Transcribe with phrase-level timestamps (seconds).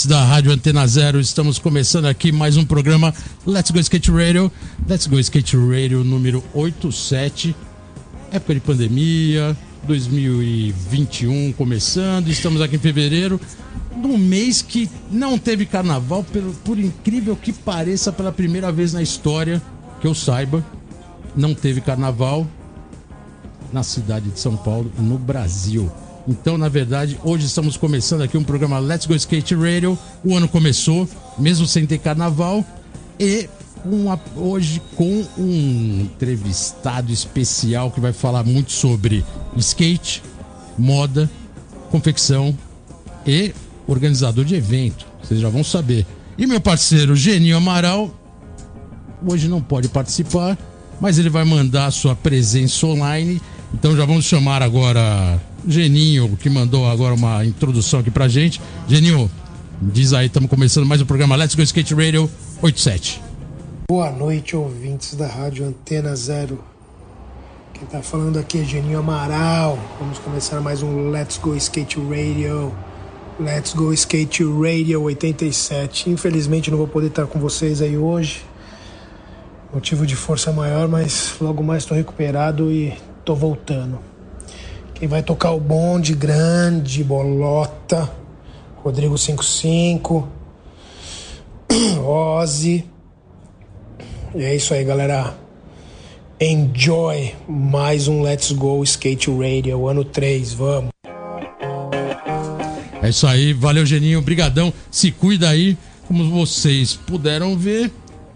[0.00, 1.20] Ouvintes da Rádio Antena Zero.
[1.20, 3.12] Estamos começando aqui mais um programa
[3.46, 4.50] Let's Go Skate Radio.
[4.88, 7.54] Let's Go Skate Radio número 87.
[8.30, 12.28] Época de pandemia, 2021 começando.
[12.28, 13.40] Estamos aqui em fevereiro,
[13.96, 19.02] num mês que não teve carnaval, pelo- por incrível que pareça, pela primeira vez na
[19.02, 19.60] história
[20.00, 20.64] que eu saiba,
[21.36, 22.46] não teve carnaval
[23.72, 25.90] na cidade de São Paulo, no Brasil.
[26.30, 29.98] Então, na verdade, hoje estamos começando aqui um programa Let's Go Skate Radio.
[30.24, 32.64] O ano começou, mesmo sem ter carnaval,
[33.18, 33.48] e
[33.84, 39.24] uma- hoje com um entrevistado especial que vai falar muito sobre
[39.56, 40.22] skate,
[40.78, 41.28] moda,
[41.90, 42.56] confecção
[43.26, 43.52] e
[43.88, 45.04] organizador de evento.
[45.24, 46.06] Vocês já vão saber.
[46.38, 48.08] E meu parceiro Geninho Amaral
[49.26, 50.56] hoje não pode participar,
[51.00, 53.42] mas ele vai mandar sua presença online.
[53.74, 58.60] Então já vamos chamar agora Geninho, que mandou agora uma introdução aqui pra gente.
[58.88, 59.30] Geninho,
[59.80, 62.30] diz aí, estamos começando mais um programa Let's Go Skate Radio
[62.62, 63.22] 87.
[63.88, 66.62] Boa noite, ouvintes da Rádio Antena Zero.
[67.74, 69.78] Quem tá falando aqui é Geninho Amaral.
[69.98, 72.74] Vamos começar mais um Let's Go Skate Radio.
[73.38, 76.10] Let's Go Skate Radio 87.
[76.10, 78.44] Infelizmente não vou poder estar com vocês aí hoje.
[79.72, 82.92] Motivo de força maior, mas logo mais estou recuperado e
[83.24, 84.09] tô voltando.
[85.00, 88.12] Quem vai tocar o bonde grande, bolota,
[88.84, 90.28] Rodrigo 55,
[92.06, 92.84] Ozzy.
[94.34, 95.34] E é isso aí, galera.
[96.38, 100.90] Enjoy mais um Let's Go Skate Radio, ano 3, vamos.
[103.02, 104.70] É isso aí, valeu Geninho, brigadão.
[104.90, 107.90] Se cuida aí, como vocês puderam ver.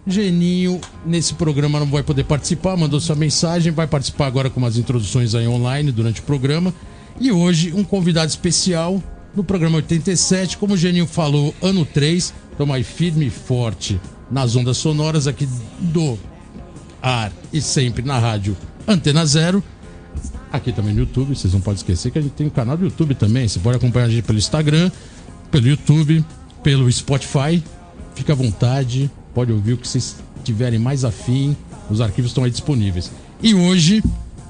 [0.07, 4.77] Geninho nesse programa não vai poder participar, mandou sua mensagem, vai participar agora com umas
[4.77, 6.75] introduções aí online durante o programa.
[7.19, 9.03] E hoje um convidado especial
[9.35, 14.01] no programa 87, como o Geninho falou, ano 3, toma aí firme e forte
[14.31, 15.49] nas ondas sonoras aqui
[15.81, 16.19] do
[17.03, 18.57] ar e sempre na rádio
[18.87, 19.63] Antena Zero.
[20.53, 22.85] Aqui também no YouTube, vocês não podem esquecer que a gente tem um canal do
[22.85, 23.49] YouTube também.
[23.49, 24.91] Você pode acompanhar a gente pelo Instagram,
[25.51, 26.25] pelo YouTube,
[26.63, 27.63] pelo Spotify.
[28.15, 31.57] Fica à vontade, pode ouvir o que vocês tiverem mais afim.
[31.91, 33.11] Os arquivos estão aí disponíveis.
[33.43, 34.03] E hoje,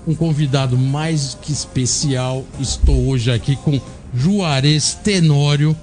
[0.06, 2.44] um convidado mais que especial.
[2.60, 3.80] Estou hoje aqui com
[4.14, 5.74] Juarez Tenório.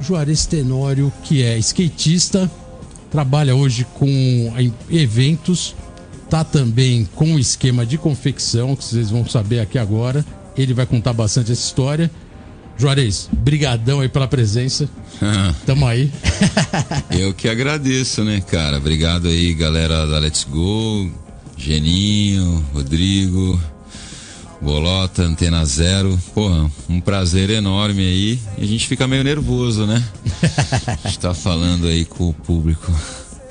[0.00, 2.50] Juarez Tenório, que é skatista,
[3.10, 4.52] trabalha hoje com
[4.90, 5.74] eventos,
[6.30, 10.24] tá também com o esquema de confecção, que vocês vão saber aqui agora.
[10.56, 12.10] Ele vai contar bastante essa história.
[12.78, 14.88] Juarez, brigadão aí pela presença.
[15.66, 16.10] Tamo aí.
[17.10, 18.76] Eu que agradeço, né, cara?
[18.78, 21.10] Obrigado aí, galera da Let's Go,
[21.56, 23.60] Geninho, Rodrigo,
[24.62, 26.16] Bolota, Antena Zero.
[26.34, 28.38] Porra, um prazer enorme aí.
[28.56, 30.02] E a gente fica meio nervoso, né?
[31.04, 32.92] A gente tá falando aí com o público.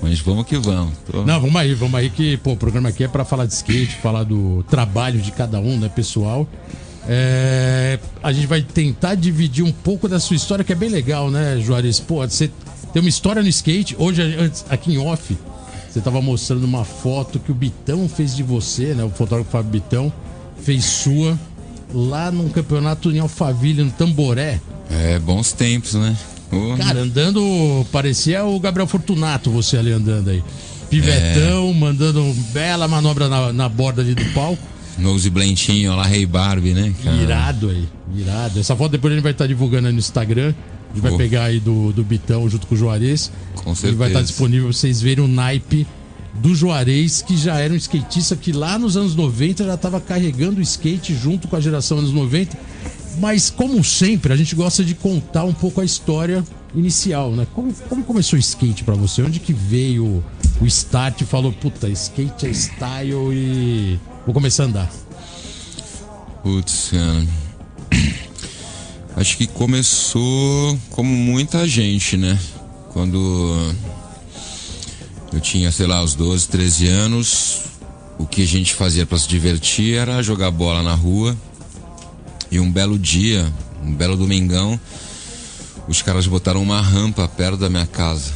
[0.01, 0.93] Mas vamos que vamos.
[1.11, 3.53] Tô- Não, vamos aí, vamos aí que pô, o programa aqui é pra falar de
[3.53, 6.47] skate, falar do trabalho de cada um, né, pessoal.
[7.07, 11.31] É, a gente vai tentar dividir um pouco da sua história, que é bem legal,
[11.31, 11.99] né, Juarez?
[11.99, 12.51] Pô, você
[12.91, 13.95] tem uma história no skate.
[13.97, 15.37] Hoje, antes, aqui em off,
[15.89, 19.03] você tava mostrando uma foto que o Bitão fez de você, né?
[19.03, 20.11] O fotógrafo Fábio Bitão
[20.61, 21.37] fez sua
[21.93, 24.59] lá num campeonato em Alphaville, no Tamboré.
[24.91, 26.15] É, bons tempos, né?
[26.49, 26.77] Porra.
[26.77, 30.43] Cara, andando, parecia o Gabriel Fortunato, você ali andando aí.
[30.89, 34.63] Pivetão, mandando bela manobra na, na borda ali do palco.
[34.97, 36.93] Nose Blentinho, lá Rei Barbie, né?
[37.03, 37.15] cara?
[37.17, 38.59] Irado aí, irado.
[38.59, 40.53] Essa foto depois a gente vai estar divulgando aí no Instagram.
[40.89, 43.31] A gente vai pegar aí do, do Bitão junto com o Juarez.
[43.55, 44.23] Com Ele vai estar certeza.
[44.23, 45.85] disponível pra vocês verem o naipe
[46.35, 50.59] do Juarez, que já era um skatista que lá nos anos 90 já estava carregando
[50.59, 52.57] o skate junto com a geração anos 90.
[53.19, 56.43] Mas, como sempre, a gente gosta de contar um pouco a história
[56.75, 57.47] inicial, né?
[57.53, 59.23] Como, como começou o skate pra você?
[59.23, 60.23] Onde que veio
[60.61, 64.91] o start e falou, puta, skate é style e vou começar a andar?
[66.43, 67.25] Putz, cara.
[69.15, 72.37] Acho que começou como muita gente, né?
[72.91, 73.73] Quando
[75.31, 77.61] eu tinha, sei lá, os 12, 13 anos,
[78.19, 81.35] o que a gente fazia para se divertir era jogar bola na rua.
[82.51, 83.51] E um belo dia,
[83.81, 84.77] um belo domingão,
[85.87, 88.33] os caras botaram uma rampa perto da minha casa.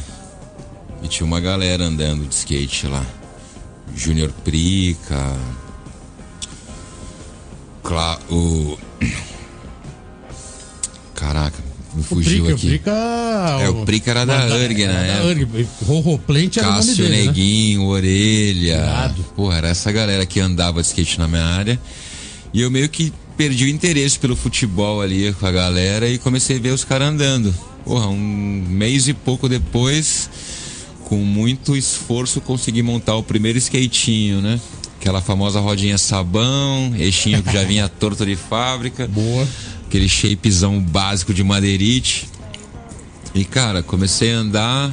[1.02, 3.04] E tinha uma galera andando de skate lá.
[3.94, 5.36] Júnior Prica.
[7.82, 8.78] Cla o.
[11.14, 11.58] Caraca,
[11.94, 12.66] me fugiu Prica, aqui.
[12.66, 12.90] O Prica,
[13.60, 15.16] É, o Prica era da Urg, né?
[15.18, 15.68] Da Urg.
[15.86, 17.24] Rorroplente era o nome Cássio dele, né?
[17.26, 18.76] Neguinho, Orelha.
[18.76, 19.22] Irado.
[19.36, 21.80] Porra, era essa galera que andava de skate na minha área.
[22.52, 26.56] E eu meio que perdi o interesse pelo futebol ali com a galera e comecei
[26.58, 27.54] a ver os caras andando.
[27.84, 28.16] Porra, um
[28.68, 30.30] mês e pouco depois,
[31.04, 34.60] com muito esforço, consegui montar o primeiro skatinho, né?
[35.02, 39.08] Aquela famosa rodinha sabão, eixinho que já vinha torto de fábrica.
[39.08, 39.48] Boa.
[39.84, 42.28] Aquele shapezão básico de madeirite.
[43.34, 44.92] E cara, comecei a andar.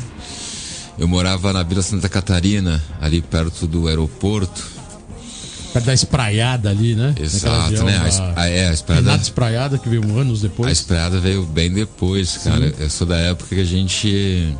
[0.97, 4.65] Eu morava na Vila Santa Catarina, ali perto do aeroporto.
[5.71, 7.13] Pra dar espraiada ali, né?
[7.21, 7.97] Exato, região, né?
[8.35, 10.71] A, a, é, a espraiada, Renata Espraiada, que veio anos a depois.
[10.71, 12.73] espraiada veio bem depois, cara.
[12.79, 14.57] Eu sou da época que a gente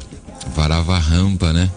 [0.56, 1.72] varava a rampa, né?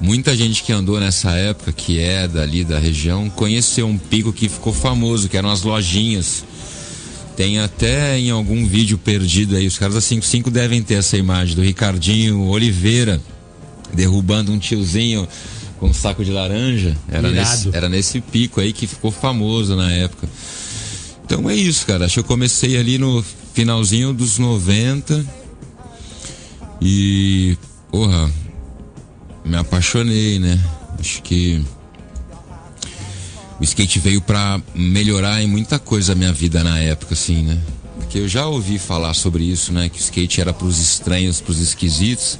[0.00, 4.48] Muita gente que andou nessa época, que é dali da região, conheceu um pico que
[4.48, 6.42] ficou famoso, que eram as lojinhas.
[7.36, 11.54] Tem até em algum vídeo perdido aí, os caras da 55 devem ter essa imagem
[11.54, 13.20] do Ricardinho Oliveira
[13.92, 15.28] derrubando um tiozinho
[15.78, 16.96] com um saco de laranja.
[17.08, 20.28] Era nesse, era nesse pico aí que ficou famoso na época.
[21.24, 22.06] Então é isso, cara.
[22.06, 25.24] Acho que eu comecei ali no finalzinho dos 90
[26.80, 27.56] e,
[27.90, 28.30] porra,
[29.44, 30.58] me apaixonei, né?
[30.98, 31.64] Acho que
[33.58, 37.58] o skate veio pra melhorar em muita coisa a minha vida na época, assim, né?
[37.96, 39.88] Porque eu já ouvi falar sobre isso, né?
[39.88, 42.38] Que o skate era pros estranhos, pros esquisitos.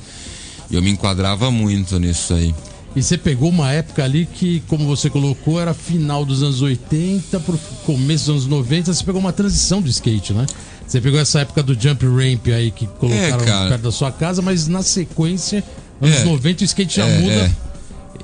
[0.71, 2.55] E eu me enquadrava muito nisso aí.
[2.95, 7.39] E você pegou uma época ali que, como você colocou, era final dos anos 80
[7.41, 8.93] pro começo dos anos 90.
[8.93, 10.47] Você pegou uma transição do skate, né?
[10.87, 13.69] Você pegou essa época do jump ramp aí que colocaram cara.
[13.69, 15.63] perto da sua casa, mas na sequência,
[16.01, 16.25] anos É.
[16.25, 17.51] 90, o skate já É, muda é.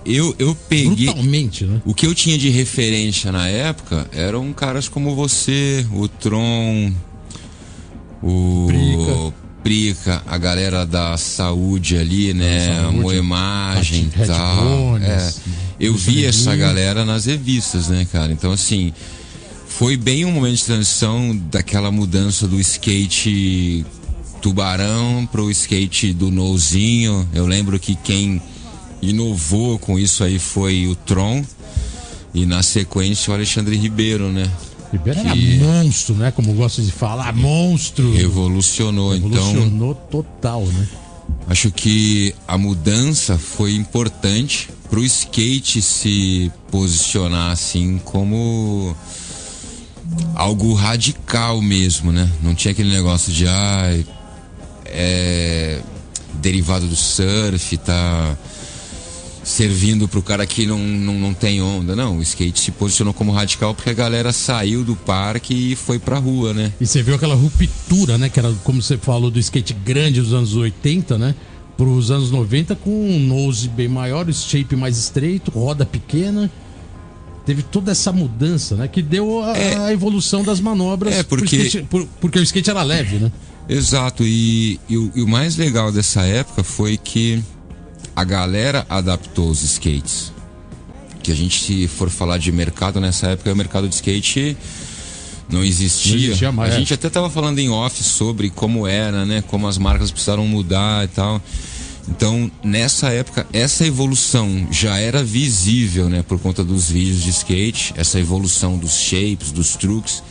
[0.04, 1.06] Eu, eu peguei.
[1.06, 1.80] brutalmente, né?
[1.84, 6.92] O que eu tinha de referência na época eram caras como você, o Tron,
[8.22, 9.46] o Prica.
[9.62, 12.76] Prica, a galera da saúde ali, né?
[12.82, 14.64] saúde, Moemagem e tal.
[14.64, 15.32] Bones, É.
[15.80, 18.32] Eu Luciano vi essa galera nas revistas, né, cara?
[18.32, 18.92] Então, assim,
[19.68, 23.84] foi bem um momento de transição daquela mudança do skate
[24.46, 27.28] tubarão pro skate do nozinho.
[27.34, 28.40] Eu lembro que quem
[29.02, 31.44] inovou com isso aí foi o Tron
[32.32, 34.48] e na sequência o Alexandre Ribeiro, né?
[34.92, 36.30] Ribeiro era Que- monstro, né?
[36.30, 38.12] Como gosta de falar, monstro.
[38.14, 39.16] Revolucionou.
[39.16, 40.88] Então, Revolucionou total, né?
[41.48, 48.94] acho que a mudança foi importante pro skate se posicionar assim como
[50.36, 52.30] algo radical mesmo, né?
[52.40, 53.90] Não tinha aquele negócio de ah,
[54.96, 55.80] é
[56.34, 58.36] derivado do surf, tá
[59.44, 61.94] servindo pro cara que não, não, não tem onda.
[61.94, 65.98] Não, o skate se posicionou como radical porque a galera saiu do parque e foi
[65.98, 66.72] pra rua, né?
[66.80, 68.28] E você viu aquela ruptura, né?
[68.28, 71.34] Que era, como você falou, do skate grande dos anos 80, né?
[71.76, 76.50] Para os anos 90, com um nose bem maior, shape mais estreito, roda pequena.
[77.44, 78.88] Teve toda essa mudança, né?
[78.88, 79.76] Que deu a, É.
[79.76, 81.14] a evolução das manobras.
[81.14, 83.30] É, porque- skate- por- porque o skate era leve, né?
[83.68, 87.42] Exato, e, e o, e o mais legal dessa época foi que
[88.14, 90.32] a galera adaptou os skates.
[91.22, 94.56] Que a gente, se for falar de mercado nessa época, o mercado de skate
[95.48, 96.12] não existia.
[96.12, 96.78] Não existia mais, a é.
[96.78, 99.42] gente até tava falando em off sobre como era, né?
[99.48, 101.42] Como as marcas precisaram mudar e tal.
[102.08, 106.22] Então, nessa época, essa evolução já era visível, né?
[106.22, 110.22] Por conta dos vídeos de skate, essa evolução dos shapes, dos truques.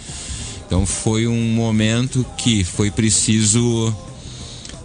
[0.76, 3.96] Então foi um momento que foi preciso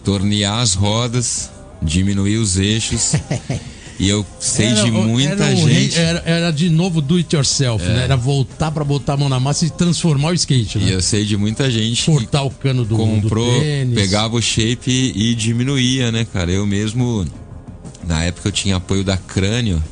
[0.05, 1.51] tornear as rodas,
[1.83, 3.15] diminuir os eixos.
[3.99, 5.57] e eu sei Era de muita era rei-
[5.87, 5.99] gente.
[5.99, 8.05] era, era de novo do it yourself, né?
[8.05, 10.95] Era voltar pra botar a mão na massa e transformar o skate, E né?
[10.95, 13.95] eu sei de muita gente que Cortar o cano do, comprou, do tênis.
[13.97, 16.53] pegava o shape e, e diminuía, né, cara?
[16.53, 17.27] Eu mesmo,
[18.07, 19.83] na época eu tinha apoio da Crânio.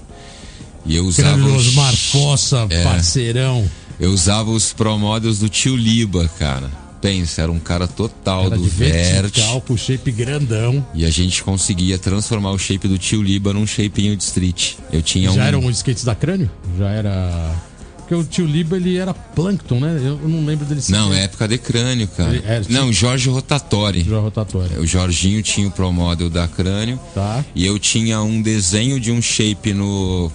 [0.86, 1.36] E eu usava.
[1.36, 2.84] Crânio os- Osmar Fossa, É.
[2.84, 3.68] parceirão.
[4.00, 6.70] Eu usava os Pro Models do tio Liba, cara.
[7.00, 9.22] Pensa, era um cara total Era do de vert.
[9.22, 10.84] vertical, com shape grandão.
[10.94, 14.74] E a gente conseguia transformar o shape do tio Liba num shapinho de street.
[14.92, 15.44] Eu tinha Já um.
[15.46, 16.50] eram os skates da crânio?
[16.76, 17.54] Já era.
[17.98, 20.00] Porque o tio Liba ele era Plankton, né?
[20.02, 20.90] Eu não lembro dele ser.
[20.92, 22.34] Não, é época de crânio, cara.
[22.34, 24.02] Ele era- Não, Jorge Rotatori.
[24.02, 24.80] Já rotatório.
[24.80, 26.98] O Jorginho tinha o Pro Model da crânio.
[27.14, 27.44] Tá.
[27.54, 30.32] E eu tinha um desenho de um shape no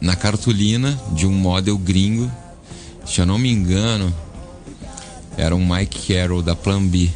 [0.00, 2.30] na cartolina de um model gringo.
[3.06, 4.12] Se eu não me engano,
[5.38, 7.10] Era um Mike Carroll da Plan B.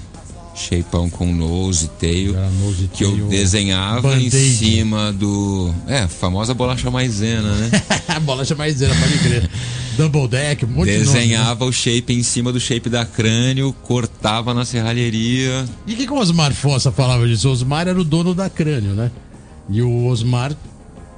[0.55, 5.73] Shapeão com nose, tail, Era nose, que eu tail, desenhava em cima do.
[5.87, 7.71] É, famosa bolacha maisena, né?
[8.21, 9.51] Bolacha maisena, pode crer.
[9.97, 11.13] Double deck, um monte de nome, né?
[11.13, 15.65] Desenhava o shape em cima do shape da crânio, cortava na serralheria.
[15.87, 17.49] E o que, que o Osmar Fossa falava disso?
[17.49, 19.11] O Osmar era o dono da crânio, né?
[19.69, 20.55] E o Osmar,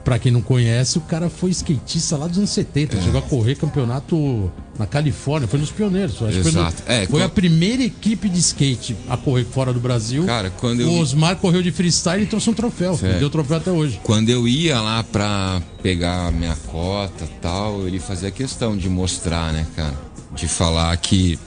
[0.05, 2.97] pra quem não conhece, o cara foi skatista lá dos anos 70.
[2.97, 3.01] É.
[3.01, 6.17] Chegou a correr campeonato na Califórnia, foi nos pioneiros.
[6.23, 6.43] Exato.
[6.43, 10.25] Foi, no- É, foi a primeira equipe de skate a correr fora do Brasil.
[10.27, 12.99] Cara, quando eu o Osmar correu de freestyle e trouxe um troféu.
[13.19, 14.01] Deu troféu até hoje.
[14.03, 19.53] Quando eu ia lá pra pegar a minha cota tal, ele fazia questão de mostrar,
[19.53, 19.95] né, cara?
[20.35, 21.39] De falar que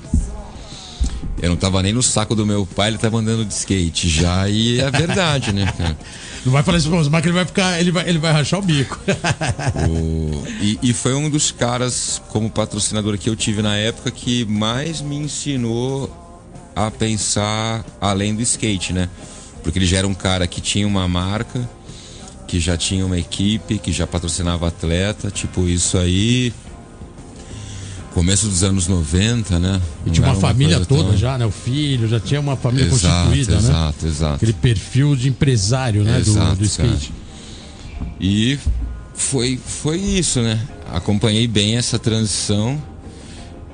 [1.42, 4.48] eu não tava nem no saco do meu pai, ele tava andando de skate já,
[4.48, 5.98] e é verdade, né, cara?
[6.46, 7.80] Não vai falar isso pro Osmar que ele vai ficar.
[7.80, 9.00] Ele vai, ele vai rachar o bico.
[9.90, 14.46] O- e, e foi um dos caras, como patrocinador que eu tive na época, que
[14.46, 16.10] mais me ensinou
[16.76, 19.10] a pensar além do skate, né?
[19.64, 21.68] Porque ele já era um cara que tinha uma marca,
[22.48, 26.54] que já tinha uma equipe, que já patrocinava atleta, tipo isso aí.
[28.16, 29.80] Começo dos anos 90, né?
[30.06, 31.46] E tinha uma família toda tão- já, né?
[31.46, 33.58] O filho, já tinha uma família Exato, constituída, né?
[33.70, 34.36] exato, exato.
[34.36, 36.14] Aquele perfil de empresário, né?
[36.22, 37.12] do- Exato, do, skate.
[38.20, 38.58] E
[39.14, 40.60] foi, foi isso, né?
[40.94, 42.82] Acompanhei bem essa transição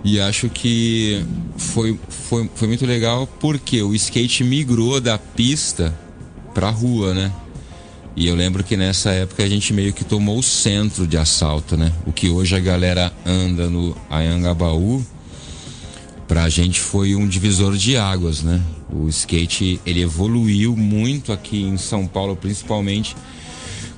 [0.04, 1.24] e acho que
[1.56, 5.94] foi, foi, foi muito legal porque o skate migrou da pista
[6.54, 7.32] pra rua, né?
[8.15, 11.77] E eu lembro que nessa época a gente meio que tomou o centro de assalto,
[11.77, 11.91] né?
[12.06, 15.01] O que hoje a galera anda no Anhangabaú,
[16.27, 18.62] pra gente foi um divisor de águas, né?
[18.91, 23.15] O skate, ele evoluiu muito aqui em São Paulo, principalmente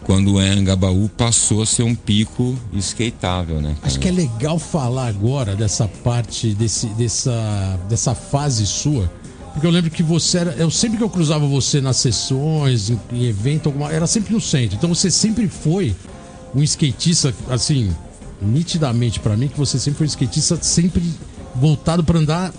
[0.04, 3.76] quando o Anhangabaú passou a ser um pico skateável, né?
[3.76, 3.88] cara?
[3.88, 9.10] Acho que é legal falar agora dessa parte, desse, dessa, dessa fase sua.
[9.54, 10.52] Porque eu lembro que você era.
[10.54, 14.42] Eu sempre que eu cruzava você nas sessões, em, em evento, alguma, era sempre no
[14.42, 14.76] centro.
[14.76, 15.96] Então você sempre foi
[16.56, 17.92] um skatista, assim,
[18.42, 21.04] nitidamente pra mim, que você sempre foi um skatista sempre
[21.56, 22.52] voltado pra andar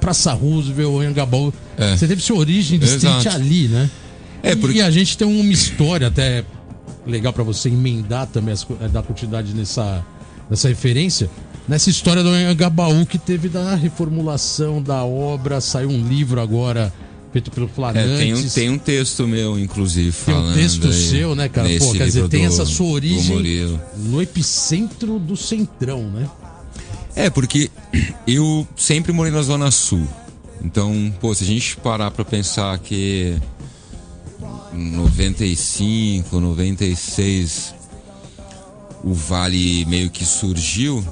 [0.00, 1.52] Praça Roosevelt, Anhangabaú.
[1.76, 1.96] É.
[1.96, 3.36] Você teve sua origem de skate Exato.
[3.36, 3.90] ali, né?
[4.42, 6.44] É, E- porque- E a gente tem uma história até
[7.06, 10.04] legal pra você emendar também, as, eh, dar continuidade nessa,
[10.50, 11.30] nessa referência.
[11.68, 16.92] Nessa história do Anhangabaú que teve da reformulação da obra, saiu um livro agora
[17.32, 18.18] feito pelo É, Flagrantes.
[18.18, 21.68] tem, um, tem um texto meu, inclusive, Tem um texto aí seu, né, cara?
[21.78, 26.28] Pô, quer dizer, tem do- essa sua origem no epicentro do centrão, né?
[27.14, 27.70] É, porque
[28.26, 30.06] eu sempre morei na Zona Sul.
[30.62, 33.34] Então, pô, se a gente parar pra pensar que
[34.74, 37.74] em 95, 96
[39.04, 41.04] o Vale meio que surgiu,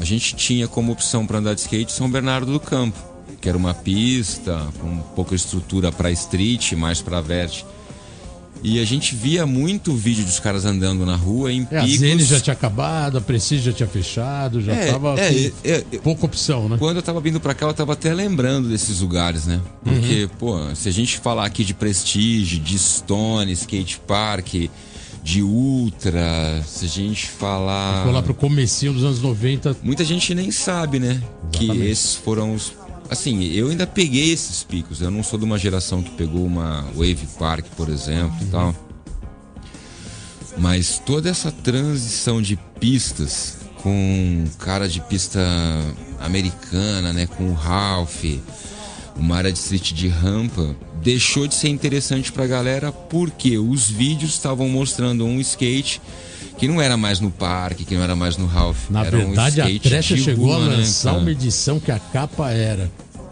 [0.00, 2.98] a gente tinha como opção para andar de skate São Bernardo do Campo,
[3.40, 7.62] que era uma pista com pouca estrutura para street, mais para vert.
[8.60, 11.98] E a gente via muito vídeo dos caras andando na rua em É, a picos.
[12.00, 15.98] Zene já tinha acabado, a Prestige já tinha fechado, já É, tava é, é, é,
[15.98, 16.76] pouca opção, né?
[16.76, 19.60] quando eu tava vindo pra cá, eu tava até lembrando desses lugares, né?
[19.84, 20.28] Porque, Uhum.
[20.40, 24.54] pô, se a gente falar aqui de Prestige, de Stone, Skate Park,
[25.22, 27.98] de Ultra, se a gente falar.
[27.98, 29.76] Ficou lá pro comecinho dos anos 90.
[29.82, 31.22] Muita gente nem sabe, né?
[31.52, 31.90] Que Exatamente.
[31.90, 32.72] esses foram os.
[33.10, 35.00] Assim, eu ainda peguei esses picos.
[35.00, 38.74] Eu não sou de uma geração que pegou uma Wave Park, por exemplo e tal.
[40.58, 45.40] Mas toda essa transição de pistas com cara de pista
[46.20, 47.26] americana, né?
[47.26, 48.24] Com o Ralph,
[49.18, 54.32] uma área de street de rampa, deixou de ser interessante pra galera porque os vídeos
[54.32, 56.00] estavam mostrando um skate
[56.56, 58.88] que não era mais no parque, que não era mais no Ralph.
[58.90, 62.90] Na era verdade, um a Trecha chegou a lançar uma edição que a capa era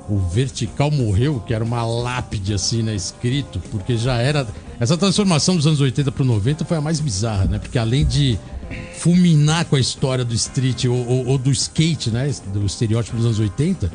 [0.09, 4.47] O Vertical Morreu, que era uma lápide assim, né, escrito, porque já era.
[4.79, 7.59] Essa transformação dos anos 80 para 90 foi a mais bizarra, né?
[7.59, 8.39] Porque além de
[8.99, 12.33] fulminar com a história do street ou, ou- ou do skate, né?
[12.53, 13.91] Do estereótipo dos anos 80,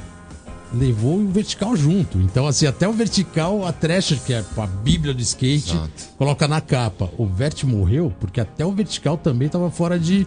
[0.74, 2.18] levou o vertical junto.
[2.20, 5.90] Então, assim, até o vertical, a Thrasher, que é a bíblia do skate, Exato.
[6.18, 7.10] coloca na capa.
[7.18, 10.26] O Vert morreu porque até o vertical também tava fora de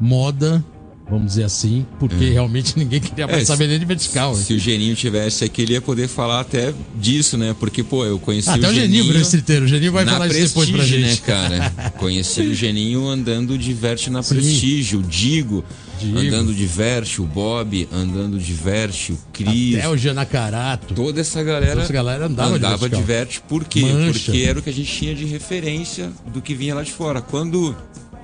[0.00, 0.64] moda,
[1.08, 4.34] vamos dizer assim, porque realmente ninguém queria mais É, saber nem de vertical.
[4.34, 4.42] né?
[4.42, 7.54] Se o Geninho tivesse aqui, ele ia poder falar até disso, né?
[7.58, 9.64] Porque, pô, eu conheci Ah, até o Geninho virou streeteiro.
[9.66, 11.20] O Geninho vai falar isso depois pra Prestige, gente.
[11.20, 11.90] né, cara?
[11.98, 14.36] Conheci o Geninho andando de verte na Sim.
[14.36, 15.62] Prestige, o Digo,
[16.06, 16.18] Digo.
[16.18, 19.76] andando de verte, o Bob andando de verte, o Cris.
[19.78, 20.94] Até o Gianacarato.
[20.94, 22.88] Toda essa galera, Toda essa galera andava de vertical.
[23.00, 23.40] de verte.
[23.48, 23.82] Por quê?
[23.82, 24.24] Mancha.
[24.32, 27.20] Porque era o que a gente tinha de referência do que vinha lá de fora.
[27.20, 27.74] Quando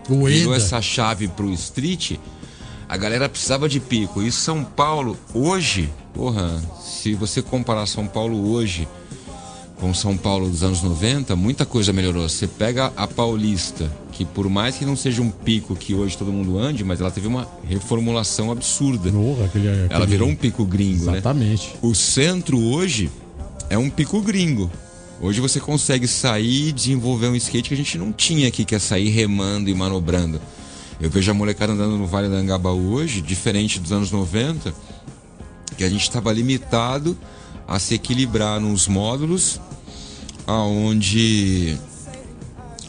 [0.08, 2.12] O virou essa chave pro street,
[2.88, 4.22] a galera precisava de pico.
[4.22, 8.88] E São Paulo, hoje, porra, se você comparar São Paulo hoje
[9.76, 12.28] com São Paulo dos anos 90, muita coisa melhorou.
[12.28, 16.32] Você pega a Paulista, que por mais que não seja um pico que hoje todo
[16.32, 19.12] mundo ande, mas ela teve uma reformulação absurda.
[19.12, 21.12] Porra, aquele- Ela aquele- virou um pico gringo, né?
[21.12, 21.76] Exatamente.
[21.80, 23.08] O centro hoje
[23.70, 24.68] é um pico gringo.
[25.20, 28.74] Hoje você consegue sair e desenvolver um skate que a gente não tinha aqui, que
[28.74, 30.40] é sair remando e manobrando.
[31.00, 34.74] Eu vejo a molecada andando no Vale da Angabaú hoje, diferente dos anos 90,
[35.76, 37.16] que a gente estava limitado
[37.68, 39.60] a se equilibrar nos módulos,
[40.44, 41.76] aonde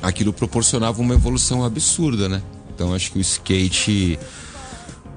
[0.01, 2.41] aquilo proporcionava uma evolução absurda, né?
[2.73, 4.19] Então acho que o skate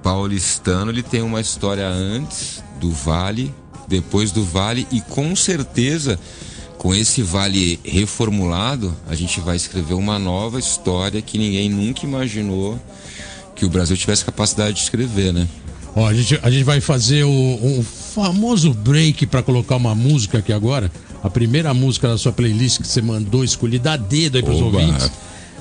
[0.02, 3.54] paulistano ele tem uma história antes do Vale,
[3.86, 6.18] depois do Vale e com certeza
[6.76, 12.80] com esse Vale reformulado a gente vai escrever uma nova história que ninguém nunca imaginou
[13.54, 15.46] que o Brasil tivesse capacidade de escrever, né?
[15.94, 20.38] Ó, a gente, a gente vai fazer o, um famoso break pra colocar uma música
[20.38, 20.90] aqui agora.
[21.22, 24.78] A primeira música da sua playlist que você mandou escolher, dá dedo aí pros Oba.
[24.78, 25.10] ouvintes.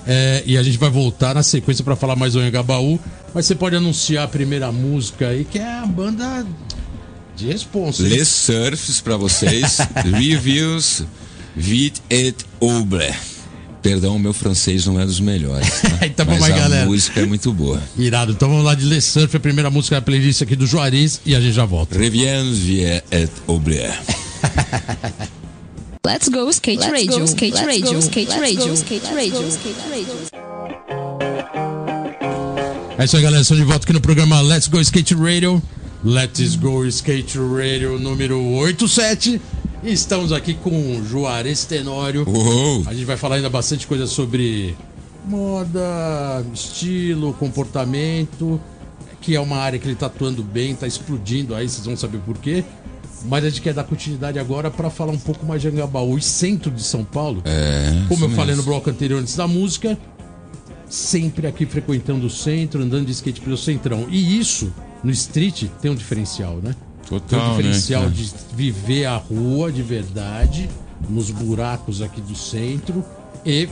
[0.08, 3.00] É, e a gente vai voltar na sequência pra falar mais do Engabaú.
[3.34, 6.46] Mas você pode anunciar a primeira música aí, que é a banda
[7.36, 8.04] de responsa.
[8.04, 11.04] Les Surfs pra vocês, reviews,
[11.56, 13.14] vite et ouble.
[13.82, 15.68] Perdão, o meu francês não é dos melhores.
[15.82, 15.90] Tá?
[16.16, 16.86] Tá bom, mas mas, a galera.
[16.86, 17.82] música é muito boa.
[17.98, 18.32] Irado.
[18.34, 21.36] Então vamos lá de Les Surf, a primeira música da playlist aqui do Juarez e
[21.36, 21.98] a gente já volta.
[21.98, 23.80] Reviens, vie et ouble.
[26.04, 29.14] Let's go skate Let's radio, go, skate let's radio, go, skate let's radio, go, skate
[29.14, 30.16] radio, skate radio.
[32.98, 33.44] É isso aí, galera.
[33.44, 35.62] Estamos de volta aqui no programa Let's Go Skate Radio.
[36.04, 39.40] Let's Go Skate Radio número 87.
[39.84, 42.28] E estamos aqui com o Juarez Tenório.
[42.28, 42.84] Uou!
[42.88, 44.76] A gente vai falar ainda bastante coisa sobre
[45.24, 48.60] moda, estilo, comportamento,
[49.22, 52.18] que é uma área que ele tá atuando bem, tá explodindo aí, vocês vão saber
[52.26, 52.66] por quê.
[53.26, 56.22] Mas a gente quer dar continuidade agora para falar um pouco mais de Angabaú e
[56.22, 57.42] centro de São Paulo.
[57.46, 58.72] É, Como eu isso falei no mesmo.
[58.72, 59.98] bloco anterior antes da música,
[60.90, 64.08] sempre aqui frequentando o centro, andando de skate pelo centrão.
[64.10, 66.76] E isso, no street, tem um diferencial, né?
[67.08, 68.10] tem Total, um diferencial né?
[68.10, 70.70] de viver a rua de verdade,
[71.10, 73.04] nos buracos aqui do centro,
[73.46, 73.68] e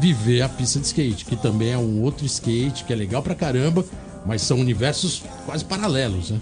[0.00, 3.34] viver a pista de skate, que também é um outro skate, que é legal pra
[3.34, 3.84] caramba,
[4.26, 6.38] mas são universos quase paralelos, né?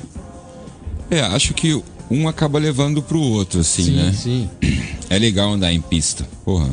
[1.10, 4.12] É, acho que um acaba levando pro outro, assim, sim, né?
[4.12, 4.50] sim.
[5.08, 6.28] É legal andar em pista.
[6.44, 6.68] Porra.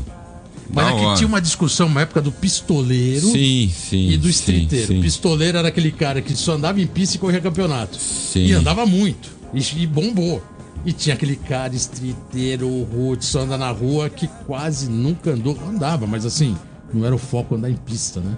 [0.67, 4.09] Mas é que tinha uma discussão na época do pistoleiro Sim, sim.
[4.09, 4.87] e do sim, streeteiro.
[4.87, 5.01] sim.
[5.01, 7.95] Pistoleiro era aquele cara que só andava em pista e corria campeonato.
[7.95, 8.45] Sim.
[8.47, 9.29] E andava muito.
[9.53, 10.41] E, e bombou.
[10.83, 15.55] E tinha aquele cara streeteiro, root, só anda na rua, que quase nunca andou.
[15.69, 16.57] Andava, mas assim,
[16.91, 18.35] não era o foco andar em pista, né?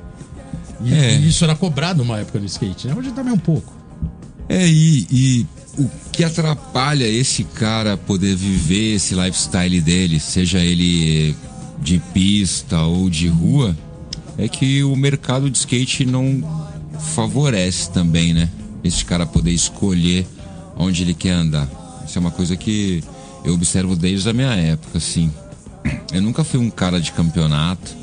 [0.84, 1.16] E, É.
[1.16, 2.94] e isso era cobrado uma época no skate, né?
[2.98, 3.74] Hoje também um pouco.
[4.50, 5.46] É, e, e
[5.78, 11.36] o que atrapalha esse cara poder viver esse lifestyle dele, seja ele
[11.82, 13.76] de pista ou de rua,
[14.38, 16.44] é que o mercado de skate não
[17.14, 18.50] favorece também, né?
[18.84, 20.26] Esse cara poder escolher
[20.78, 21.68] onde ele quer andar.
[22.06, 23.04] Isso é uma coisa que
[23.44, 25.32] eu observo desde a minha época, assim.
[26.14, 27.96] Eu nunca fui um cara de campeonato.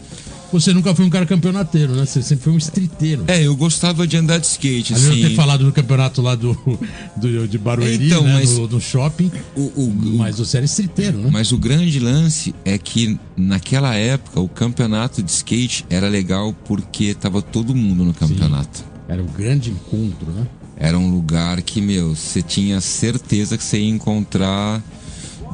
[0.52, 2.04] Você nunca foi um cara campeonateiro, né?
[2.04, 3.24] Você sempre foi um streeteiro.
[3.26, 5.22] É, eu gostava de andar de skate, assim.
[5.22, 6.52] ter falado do campeonato lá do,
[7.16, 8.34] do de Barueri, Então, né?
[8.34, 9.30] mas- No, no shopping.
[9.56, 11.30] O, o- Mas você era streeteiro, né?
[11.32, 17.14] Mas o grande lance é que naquela época o campeonato de skate era legal porque
[17.14, 18.84] tava todo mundo no campeonato.
[19.08, 20.46] Era o grande encontro, né?
[20.76, 24.82] Era um lugar que, meu, você tinha certeza que você ia encontrar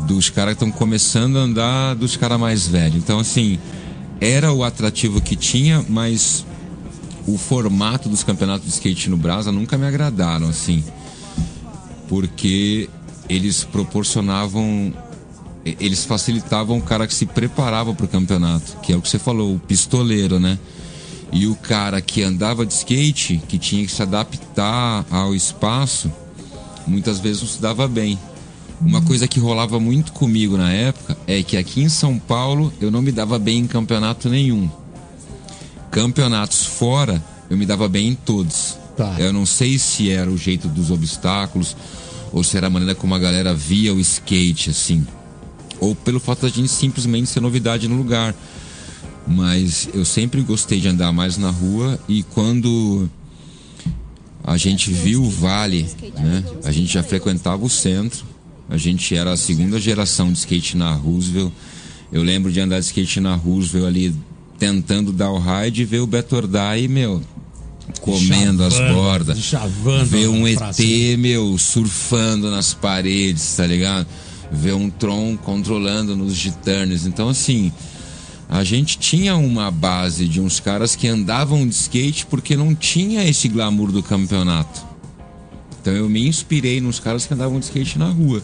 [0.06, 2.96] dos caras que estão começando a andar, dos caras mais velhos.
[2.96, 3.58] Então, assim,
[4.20, 6.44] era o atrativo que tinha, mas
[7.26, 10.82] o formato dos campeonatos de skate no Brasa nunca me agradaram, assim.
[12.08, 12.88] Porque
[13.28, 14.92] eles proporcionavam.
[15.64, 19.18] Eles facilitavam o cara que se preparava para o campeonato, que é o que você
[19.18, 20.58] falou, o pistoleiro, né?
[21.30, 26.10] E o cara que andava de skate, que tinha que se adaptar ao espaço,
[26.86, 28.18] muitas vezes não se dava bem.
[28.80, 32.90] Uma coisa que rolava muito comigo na época é que aqui em São Paulo eu
[32.90, 34.70] não me dava bem em campeonato nenhum.
[35.90, 38.76] Campeonatos fora, eu me dava bem em todos.
[38.96, 39.16] Tá.
[39.18, 41.76] Eu não sei se era o jeito dos obstáculos
[42.32, 45.06] ou se era a maneira como a galera via o skate, assim.
[45.80, 48.34] Ou pelo fato da gente simplesmente ser novidade no lugar.
[49.26, 53.08] Mas eu sempre gostei de andar mais na rua e quando
[54.42, 55.86] a gente viu o vale,
[56.16, 56.44] né?
[56.64, 58.24] A gente já frequentava o centro.
[58.68, 61.52] A gente era a segunda geração de skate na Roosevelt.
[62.12, 64.14] Eu lembro de andar de skate na Roosevelt ali
[64.58, 67.22] tentando dar o ride e ver o Beto Ordai, meu,
[68.00, 69.38] comendo as Chavando, bordas.
[69.38, 70.82] chavando Ver um ET, praça.
[71.18, 74.06] meu, surfando nas paredes, tá ligado?
[74.50, 77.06] Ver um Tron controlando nos G-Turns.
[77.06, 77.70] Então, assim,
[78.48, 83.24] a gente tinha uma base de uns caras que andavam de skate porque não tinha
[83.28, 84.87] esse glamour do campeonato.
[85.88, 88.42] Então eu me inspirei nos caras que andavam de skate na rua.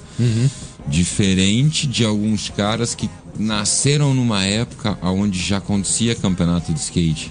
[0.89, 7.31] Diferente de alguns caras que nasceram numa época onde já acontecia campeonato de skate.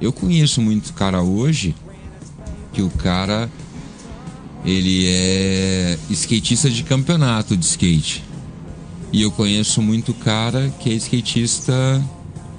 [0.00, 1.74] Eu conheço muito cara hoje
[2.72, 3.50] que o cara
[4.64, 8.22] ele é skatista de campeonato de skate.
[9.12, 12.00] E eu conheço muito cara que é skatista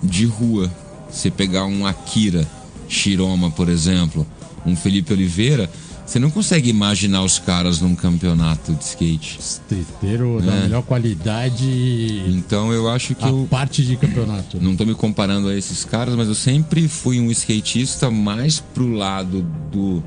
[0.04, 0.70] de rua.
[1.10, 2.46] Você pegar um Akira
[2.90, 4.28] Shiroma, por exemplo,
[4.66, 5.72] um Felipe Oliveira,
[6.06, 9.40] você não consegue imaginar os caras num campeonato de skate.
[9.40, 10.62] Streeteiro da É.
[10.64, 14.58] melhor qualidade Então eu acho que a eu parte de campeonato.
[14.62, 18.92] não tô me comparando a esses caras, mas eu sempre fui um skatista mais pro
[18.92, 20.04] lado do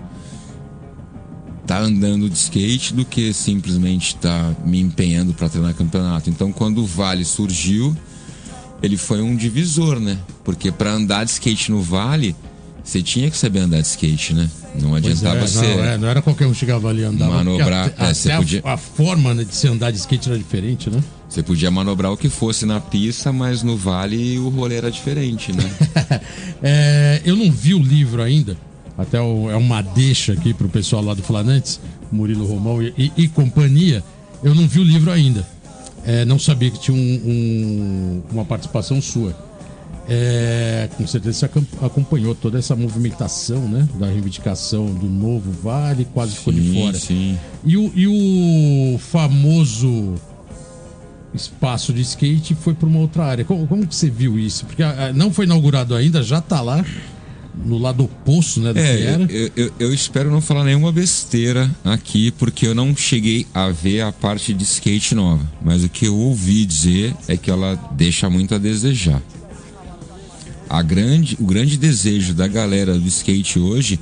[1.67, 6.29] tá andando de skate do que simplesmente tá me empenhando para treinar campeonato.
[6.29, 7.97] Então quando o Vale surgiu,
[8.83, 10.19] ele foi um divisor, né?
[10.45, 12.37] Porque para andar de skate no Vale,
[12.85, 14.49] você tinha que saber andar de skate, né?
[14.81, 17.33] Não adiantava é, você não, é, não era qualquer um que chegava ali e andava.
[17.37, 20.37] Manobrar, porque é, Até, até a- podia- a, forma de se andar de skate era
[20.39, 21.03] diferente, né?
[21.29, 25.53] você podia manobrar o que fosse na pista, mas no Vale o rolê era diferente,
[25.53, 25.65] né?
[26.63, 28.57] É, eu não vi o livro ainda.
[28.97, 31.81] Até o- é uma deixa aqui pro pessoal lá do Flanantes,
[32.13, 34.03] Murilo Romão e, e- e companhia.
[34.43, 35.47] Eu não vi o livro ainda.
[36.07, 39.35] É, não sabia que tinha um- um- uma participação sua.
[40.09, 43.89] É, com certeza você acom- acompanhou toda essa movimentação, né?
[43.99, 46.99] Da reivindicação do novo Vale, quase ficou de Sim, fora.
[46.99, 47.39] sim.
[47.65, 48.07] E o, e
[48.95, 50.15] o famoso
[51.35, 53.45] espaço de skate foi para uma outra área.
[53.45, 54.67] Como, como que você viu isso?
[54.67, 54.83] Porque
[55.15, 56.85] não foi inaugurado ainda, já tá lá
[57.65, 62.67] no lado oposto, né, É, eu, eu, eu espero não falar nenhuma besteira aqui, porque
[62.67, 65.41] eu não cheguei a ver a parte de skate nova.
[65.65, 69.23] Mas o que eu ouvi dizer é que ela deixa muito a desejar.
[70.69, 73.99] A grande, o grande desejo da galera do skate hoje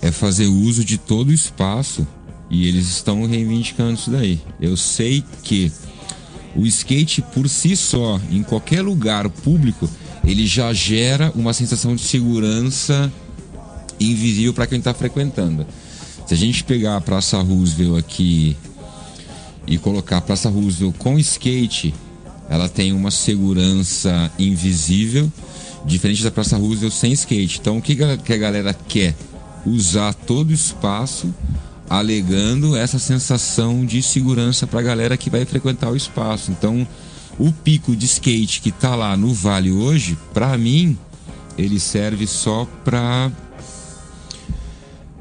[0.00, 2.06] é fazer uso de todo o espaço
[2.50, 4.40] e eles estão reivindicando isso daí.
[4.60, 5.70] Eu sei que
[6.54, 9.88] o skate por si só, em qualquer lugar público,
[10.24, 13.12] ele já gera uma sensação de segurança
[13.98, 15.66] invisível para quem está frequentando.
[16.26, 18.56] Se a gente pegar a Praça Roosevelt aqui
[19.66, 21.94] e colocar a Praça Roosevelt com skate,
[22.48, 25.30] ela tem uma segurança invisível,
[25.84, 27.58] diferente da Praça Roosevelt sem skate.
[27.60, 29.14] Então, o que que a galera quer?
[29.66, 31.32] Usar todo o espaço,
[31.88, 36.50] alegando essa sensação de segurança para a galera que vai frequentar o espaço.
[36.50, 36.86] Então,
[37.38, 40.96] o pico de skate que tá lá no Vale hoje, para mim,
[41.58, 43.30] ele serve só para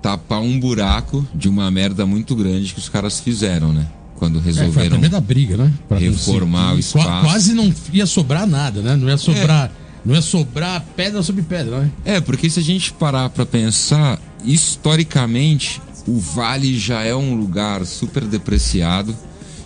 [0.02, 3.86] tapar um buraco de uma merda muito grande que os caras fizeram, né?
[4.15, 5.22] Quando É, foi a resolveram.
[5.22, 5.74] briga, né?
[5.88, 7.26] Pra reformar o espaço.
[7.26, 8.95] Quase não ia sobrar nada, né?
[8.95, 9.72] Não ia sobrar,
[10.05, 11.91] não ia sobrar pedra sobre pedra, né?
[12.05, 17.85] É, porque se a gente parar pra pensar, historicamente, o Vale já é um lugar
[17.85, 19.15] super depreciado,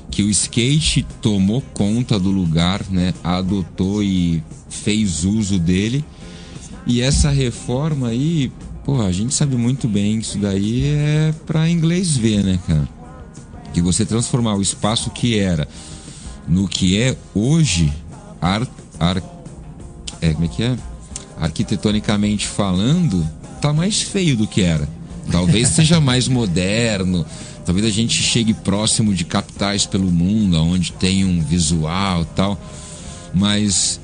[0.10, 3.14] que o skate tomou conta do lugar, né?
[3.24, 6.06] Adotou e fez uso dele.
[6.86, 8.52] E essa reforma aí,
[8.86, 12.88] porra, a gente sabe muito bem que isso daí é pra inglês ver, né, cara?
[13.74, 15.68] Que você transformar o espaço que era
[16.48, 17.92] no que é hoje,
[18.42, 18.68] ar,
[20.30, 20.76] é, como é que é?
[21.40, 23.28] Arquitetonicamente falando,
[23.62, 24.88] tá mais feio do que era.
[25.32, 27.26] Talvez seja mais moderno,
[27.66, 32.60] talvez a gente chegue próximo de capitais pelo mundo, onde tem um visual e tal,
[33.34, 34.00] mas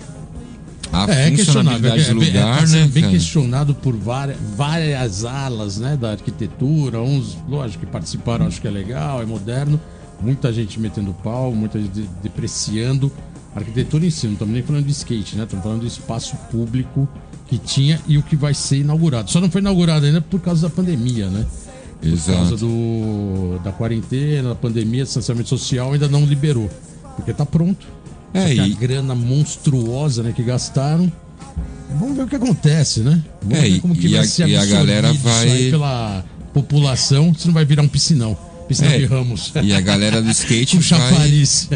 [0.92, 3.14] a É, é funcionalidade É, do bem- é, lugar, tá sendo né, bem cara?
[3.16, 7.00] questionado por várias, várias alas né, da arquitetura.
[7.02, 9.80] Uns, lógico, que participaram, acho que é legal, é moderno.
[10.22, 13.12] Muita gente metendo pau, muita gente de- depreciando
[13.56, 14.26] arquitetura em si.
[14.28, 15.44] Não estamos nem falando de skate, né?
[15.44, 17.08] Estamos falando do espaço público
[17.48, 19.30] que tinha e o que vai ser inaugurado.
[19.32, 21.46] Só não foi inaugurado ainda por causa da pandemia, né?
[22.02, 22.58] Por causa Exato.
[22.58, 26.70] do, da quarentena, da pandemia, distanciamento social, ainda não liberou.
[27.16, 27.86] Porque tá pronto.
[28.34, 31.12] É, que a grana monstruosa né, que gastaram.
[32.00, 33.22] Vamos ver o que acontece, né?
[33.42, 36.24] Vamos É, ver como que e vai a- ser e a galera vai- aí pela
[36.54, 38.38] população, se não vai virar um piscinão.
[38.82, 39.52] É, de ramos.
[39.64, 41.70] E a galera do skate Com vai, chafariz.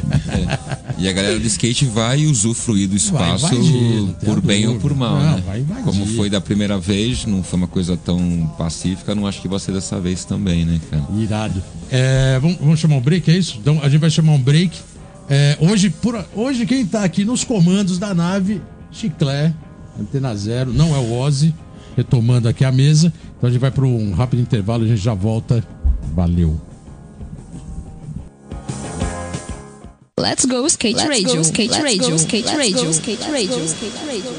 [0.97, 5.17] e a galera do skate vai usufruir do espaço invadir, por bem ou por mal,
[5.17, 5.65] Não, né?
[5.83, 9.59] Como foi da primeira vez, não foi uma coisa tão pacífica, não acho que vai
[9.59, 11.03] ser dessa vez também, né, cara?
[11.17, 11.63] Irado.
[11.89, 13.57] É, vamos, vamos chamar um break, é isso?
[13.59, 14.77] Então a gente vai chamar um break.
[15.29, 19.53] É, hoje, por, hoje quem tá aqui nos comandos da nave, Chiclé,
[19.99, 21.53] Antena Zero, não é o Ozzy,
[21.95, 23.11] retomando aqui a mesa.
[23.37, 25.63] Então a gente vai para um rápido intervalo, a gente já volta.
[26.13, 26.59] Valeu.
[30.19, 33.31] Let's go skate Let's radio, go, skate Let's radio, go, skate Let's radio, go, skate
[33.31, 34.31] radio, skate radio.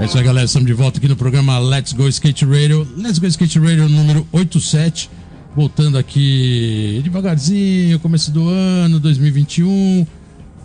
[0.00, 0.46] É isso aí, galera.
[0.46, 2.86] Estamos de volta aqui no programa Let's Go Skate Radio.
[2.96, 5.10] Let's Go Skate Radio número 87.
[5.56, 10.06] Voltando aqui devagarzinho, começo do ano 2021.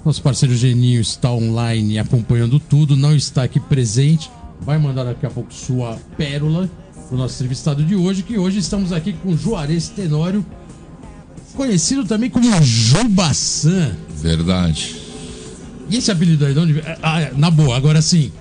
[0.06, 4.30] Nosso parceiro Geninho está online acompanhando tudo, não está aqui presente.
[4.62, 6.70] Vai mandar daqui a pouco sua pérola
[7.08, 10.46] para o nosso entrevistado de hoje, que hoje estamos aqui com Juarez Tenório,
[11.52, 13.96] conhecido também como Jubaçan.
[14.16, 14.96] Verdade.
[15.90, 18.32] E esse apelido aí, de onde ah, Na boa, agora sim.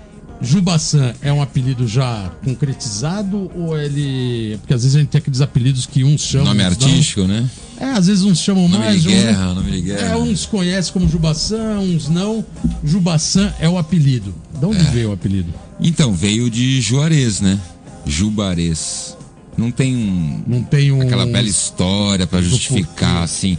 [0.43, 4.57] Jubaçan é um apelido já concretizado ou ele.
[4.59, 6.47] Porque às vezes a gente tem aqueles apelidos que uns chamam.
[6.47, 7.29] Nome artístico, não.
[7.29, 7.51] né?
[7.79, 9.03] É, às vezes uns chamam nome mais.
[9.03, 10.13] De guerra, nome de guerra.
[10.13, 12.45] É, uns conhecem como Jubaçan, uns não.
[12.83, 14.35] Jubaçan é o apelido.
[14.59, 14.91] De onde é.
[14.91, 15.53] veio o apelido?
[15.79, 17.59] Então, veio de Juarez, né?
[18.07, 19.17] Jubarez.
[19.57, 20.43] Não tem um.
[20.47, 21.03] Não tem um.
[21.03, 23.59] Aquela bela história para justificar, assim.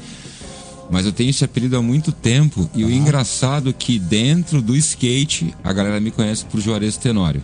[0.90, 2.86] Mas eu tenho esse apelido há muito tempo e ah.
[2.86, 7.42] o engraçado é que dentro do skate a galera me conhece por Juarez Tenório.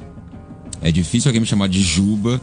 [0.82, 2.42] É difícil alguém me chamar de Juba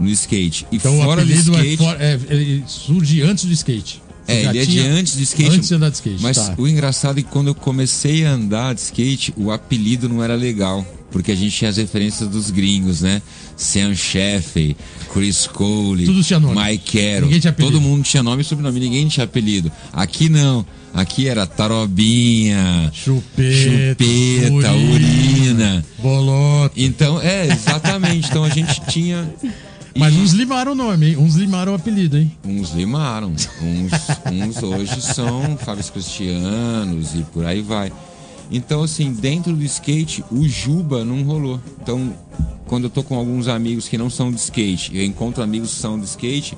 [0.00, 0.66] no skate.
[0.72, 1.74] E então, fora do é skate.
[1.74, 4.02] É for, é, ele surge antes do skate.
[4.26, 5.50] Você é, ele é de antes do skate.
[5.50, 6.22] Antes de andar de skate.
[6.22, 6.54] Mas tá.
[6.58, 10.34] o engraçado é que quando eu comecei a andar de skate, o apelido não era
[10.34, 13.22] legal porque a gente tinha as referências dos gringos, né?
[13.56, 14.76] Sam Sheffey,
[15.12, 16.60] Chris Cole, Tudo tinha nome.
[16.60, 17.30] Mike Carroll.
[17.58, 19.70] Todo mundo tinha nome e sobrenome, ninguém tinha apelido.
[19.92, 20.66] Aqui não.
[20.94, 26.74] Aqui era Tarobinha, Chupeta, chupeta urina, urina, Bolota.
[26.76, 28.28] Então, é, exatamente.
[28.28, 29.26] então a gente tinha
[29.96, 31.16] mas uns limaram o nome, hein?
[31.16, 32.32] Uns limaram o apelido, hein?
[32.44, 33.30] Uns limaram.
[33.30, 33.92] Uns,
[34.30, 37.92] uns hoje são Fábio Cristianos e por aí vai.
[38.52, 41.58] Então, assim, dentro do skate, o Juba não rolou.
[41.80, 42.14] Então,
[42.66, 45.80] quando eu tô com alguns amigos que não são de skate, eu encontro amigos que
[45.80, 46.56] são de skate,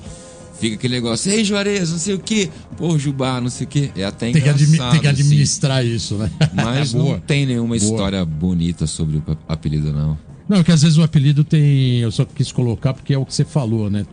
[0.59, 3.92] fica aquele negócio, ei Juarez, não sei o que, pô, Juba, não sei o que.
[3.96, 4.59] É até engraçado.
[4.59, 5.94] Tem que, tem que administrar assim.
[5.94, 6.30] isso, né?
[6.52, 7.90] Mas não tem nenhuma Boa.
[7.90, 10.18] história bonita sobre o apelido, não.
[10.48, 12.00] Não, que às vezes o apelido tem.
[12.00, 14.04] Eu só quis colocar porque é o que você falou, né?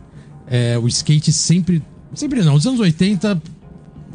[0.46, 1.82] É, o skate sempre.
[2.14, 3.40] Sempre não, nos anos 80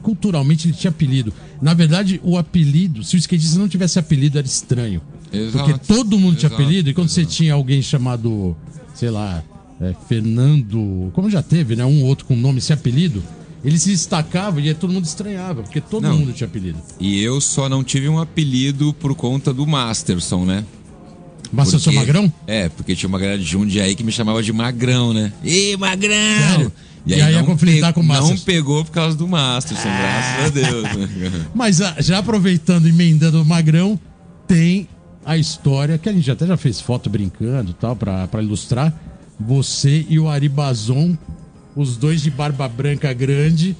[0.07, 1.33] culturalmente ele tinha apelido.
[1.61, 5.01] Na verdade, o apelido, se o skatista não tivesse apelido, era estranho.
[5.31, 7.27] Exato, porque todo mundo tinha apelido, e quando exato.
[7.29, 8.55] você tinha alguém chamado,
[8.93, 9.43] sei lá,
[9.81, 11.85] é, Fernando, como já teve, né?
[11.85, 13.23] Um outro com nome sem apelido,
[13.63, 16.17] ele se destacava e todo mundo estranhava, porque todo não.
[16.17, 16.79] mundo tinha apelido.
[16.99, 20.63] E eu só não tive um apelido por conta do Masterson, né?
[21.51, 22.31] Masterson Magrão?
[22.45, 25.31] É, porque tinha uma galera de Jundiaí que me chamava de Magrão, né?
[25.43, 26.49] Ih, Magrão!
[26.49, 26.71] Sério?
[27.07, 28.29] E, aí, aí ia conflitar com o Masters.
[28.29, 29.97] Não pegou por causa do Masters, ah.
[29.97, 31.43] graças a Deus.
[31.55, 33.99] Mas ah, já aproveitando, emendando o Magrão,
[34.47, 34.87] tem
[35.25, 38.93] a história que a gente até já fez foto brincando tal, para ilustrar.
[39.39, 41.17] Você e o Ari Bazon,
[41.75, 43.75] os dois de barba branca grande,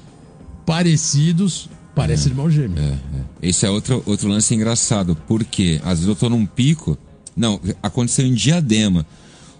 [0.64, 2.78] parecidos, parece é, irmão gêmeo.
[2.78, 3.48] É, é.
[3.48, 6.96] Esse é outro, outro lance engraçado, porque às vezes eu tô num pico.
[7.36, 9.06] Não, aconteceu em Diadema.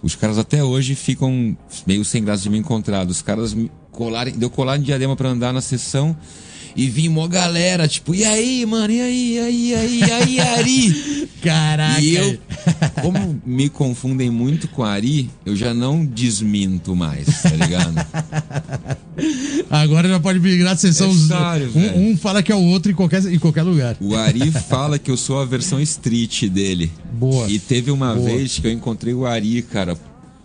[0.01, 3.05] Os caras até hoje ficam meio sem graça de me encontrar.
[3.07, 3.55] Os caras
[3.91, 6.15] colarem, deu colar em diadema para andar na sessão
[6.75, 10.11] e vim uma galera, tipo, e aí, mano, e aí, e aí, e aí, e
[10.11, 11.29] aí, Ari?
[11.41, 12.01] Caraca.
[12.01, 12.37] E eu,
[13.01, 17.95] como me confundem muito com Ari, eu já não desminto mais, tá ligado?
[19.69, 21.09] Agora já pode virar sessão.
[21.09, 23.95] É sério, um, um, fala que é o outro em qualquer, em qualquer lugar.
[24.01, 26.91] O Ari fala que eu sou a versão street dele.
[27.13, 27.49] Boa.
[27.49, 28.29] E teve uma Boa.
[28.29, 29.97] vez que eu encontrei o Ari, cara,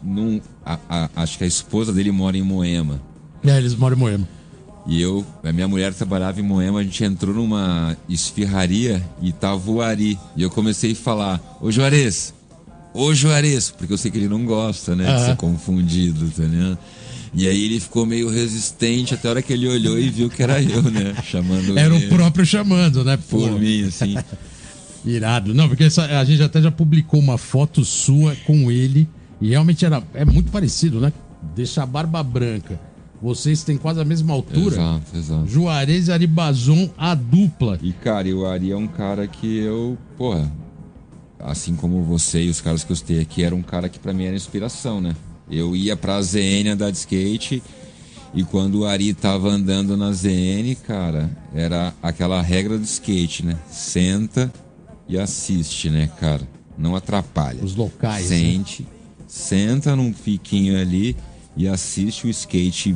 [0.02, 3.00] num, a, a, acho que a esposa dele mora em Moema.
[3.44, 4.28] É, eles moram em Moema.
[4.86, 9.70] E eu, a minha mulher trabalhava em Moema, a gente entrou numa esfirraria e tava
[9.70, 10.18] o Ari.
[10.36, 12.34] E eu comecei a falar, ô Juarez,
[12.92, 16.78] ô Juarez, porque eu sei que ele não gosta, né, de ser confundido, tá ligado?
[17.32, 20.42] E aí ele ficou meio resistente até a hora que ele olhou e viu que
[20.42, 21.16] era eu, né?
[21.24, 23.16] Chamando Era o próprio chamando, né?
[23.28, 23.38] Pô.
[23.38, 24.14] Por mim, assim.
[25.04, 25.52] Irado.
[25.52, 29.08] Não, porque essa, a gente até já publicou uma foto sua com ele
[29.40, 31.12] e realmente era, é muito parecido, né?
[31.56, 32.78] Deixa a barba branca
[33.24, 34.76] vocês têm quase a mesma altura.
[34.76, 35.46] Exato, exato.
[35.46, 37.78] Juarez e Aribazon, a dupla.
[37.82, 40.52] E, cara, o Ari é um cara que eu, porra,
[41.38, 44.12] assim como você e os caras que eu citei aqui, era um cara que para
[44.12, 45.16] mim era inspiração, né?
[45.50, 47.62] Eu ia pra ZN andar de skate
[48.34, 53.56] e quando o Ari tava andando na ZN, cara, era aquela regra do skate, né?
[53.70, 54.52] Senta
[55.08, 56.46] e assiste, né, cara?
[56.76, 57.64] Não atrapalha.
[57.64, 58.26] Os locais.
[58.26, 58.88] Sente, né?
[59.26, 61.16] senta num fiquinho ali
[61.56, 62.94] e assiste o skate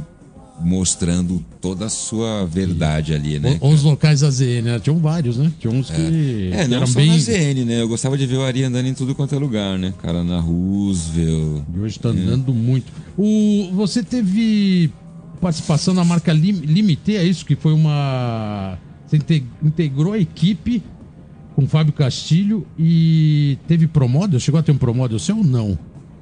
[0.61, 3.59] mostrando toda a sua verdade ali, né?
[3.61, 4.79] Os locais da ZN, né?
[4.81, 5.53] Tinham vários, né?
[5.59, 7.09] Tinha uns que, É, que não eram só bem.
[7.11, 7.81] na ZN, né?
[7.81, 9.95] Eu gostava de ver o Ari andando em tudo quanto é lugar, né?
[10.03, 11.63] Cara, na Roosevelt.
[11.75, 12.93] E hoje tá andando muito.
[13.17, 14.91] O, você teve
[15.41, 17.45] participação na marca Lim, Limité, é isso?
[17.47, 18.77] Que foi uma.
[19.07, 20.83] Você inte- integrou a equipe
[21.55, 24.39] com o Fábio Castilho e teve promódio?
[24.39, 25.79] Chegou a ter um promódio seu ou não?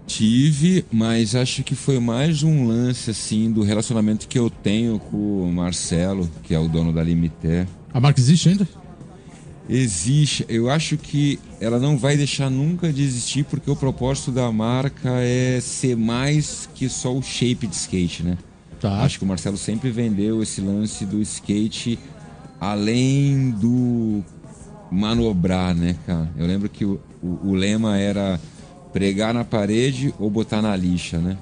[0.07, 5.43] Tive, mas acho que foi mais um lance, assim, do relacionamento que eu tenho com
[5.43, 7.67] o Marcelo, que é o dono da Limité.
[7.93, 8.69] A marca existe ainda?
[9.69, 14.51] Existe, eu acho que ela não vai deixar nunca de existir, porque o propósito da
[14.53, 18.39] marca é ser mais que só o shape de skate, né?
[18.81, 19.03] Tá.
[19.03, 21.99] Acho que o Marcelo sempre vendeu esse lance do skate
[22.61, 24.23] além do
[24.91, 26.31] manobrar, né, cara?
[26.37, 28.41] Eu lembro que o, o, o lema era
[28.97, 31.37] pregar na parede ou botar na lixa, né?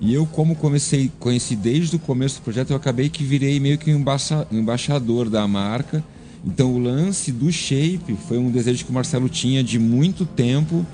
[0.00, 3.78] E eu, como comecei, conheci desde o começo do projeto, eu acabei que virei meio
[3.78, 6.02] que um embaça- embaixador da marca.
[6.44, 10.84] Então, o lance do shape foi um desejo que o Marcelo tinha de muito tempo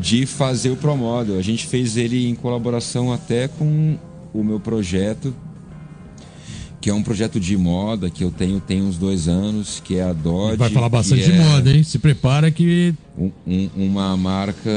[0.00, 1.40] de fazer o Promodel.
[1.40, 3.98] A gente fez ele em colaboração até com
[4.32, 5.34] o meu projeto,
[6.84, 10.02] que é um projeto de moda que eu tenho tem uns dois anos, que é
[10.02, 10.58] a Dodge.
[10.58, 11.82] Vai falar bastante de é moda, hein?
[11.82, 12.94] Se prepara que.
[13.16, 14.70] um- um- uma marca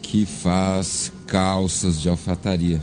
[0.00, 2.82] que faz calças de alfataria.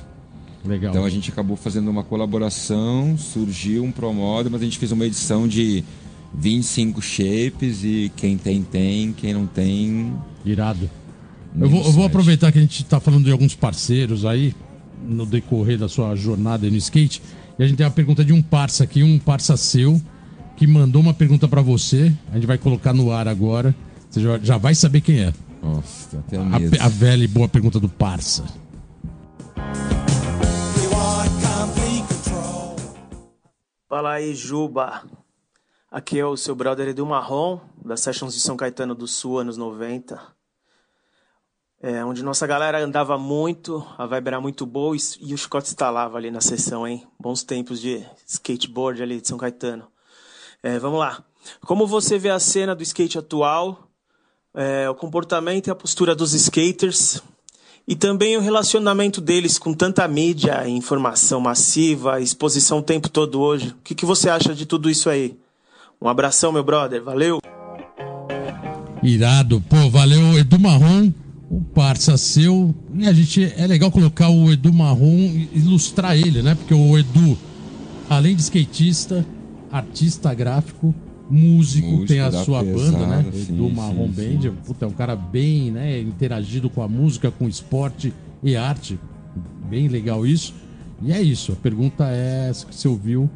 [0.64, 0.92] Legal.
[0.92, 5.08] Então a gente acabou fazendo uma colaboração, surgiu um Promodel, mas a gente fez uma
[5.08, 5.84] edição de
[6.32, 10.14] 25 shapes e quem tem, tem, quem não tem.
[10.46, 10.88] Irado.
[11.60, 14.54] Eu vou, eu vou aproveitar que a gente tá falando de alguns parceiros aí,
[15.04, 17.24] no decorrer da sua jornada no skate.
[17.58, 20.02] E a gente tem uma pergunta de um parça aqui, um parça seu,
[20.58, 22.14] que mandou uma pergunta pra você.
[22.32, 23.74] A gente vai colocar no ar agora.
[24.10, 25.34] Você já, já vai saber quem é.
[25.62, 26.78] Nossa, até A, medo.
[26.80, 28.44] a velha e boa pergunta do parça.
[33.88, 35.04] Fala aí, Juba.
[35.90, 39.56] Aqui é o seu brother Edu Marrom, das Sessions de São Caetano do Sul, anos
[39.58, 40.35] 90.
[41.82, 45.68] É, onde nossa galera andava muito, a vibe era muito boa e, e o chicote
[45.68, 47.06] estalava ali na sessão, hein?
[47.20, 49.88] Bons tempos de skateboard ali de São Caetano.
[50.64, 51.24] É, vamos lá.
[51.62, 53.88] Como você vê a cena do skate atual,
[54.54, 57.22] é, o comportamento e a postura dos skaters
[57.88, 63.70] e também o relacionamento deles com tanta mídia, informação massiva, exposição o tempo todo hoje.
[63.70, 65.38] O que, que você acha de tudo isso aí?
[66.02, 67.04] Um abração, meu brother.
[67.04, 67.40] Valeu!
[69.04, 69.62] Irado.
[69.62, 71.12] Pô, valeu, Edu Marrom,
[71.50, 72.74] o parça seu.
[72.94, 76.56] E a gente, é legal colocar o Edu Marrom, ilustrar ele, né?
[76.56, 77.38] Porque o Edu,
[78.10, 79.26] além de skatista,
[79.72, 80.94] artista gráfico,
[81.30, 83.26] músico, tem a sua pesada, banda, né?
[83.32, 84.38] sim, Edu sim, Marrom sim.
[84.38, 84.54] Band.
[84.66, 86.00] Puta, é um cara bem, né?
[86.02, 89.00] Interagido com a música, com esporte e arte.
[89.70, 90.54] Bem legal isso.
[91.02, 91.52] E é isso.
[91.52, 93.30] A pergunta é que você ouviu.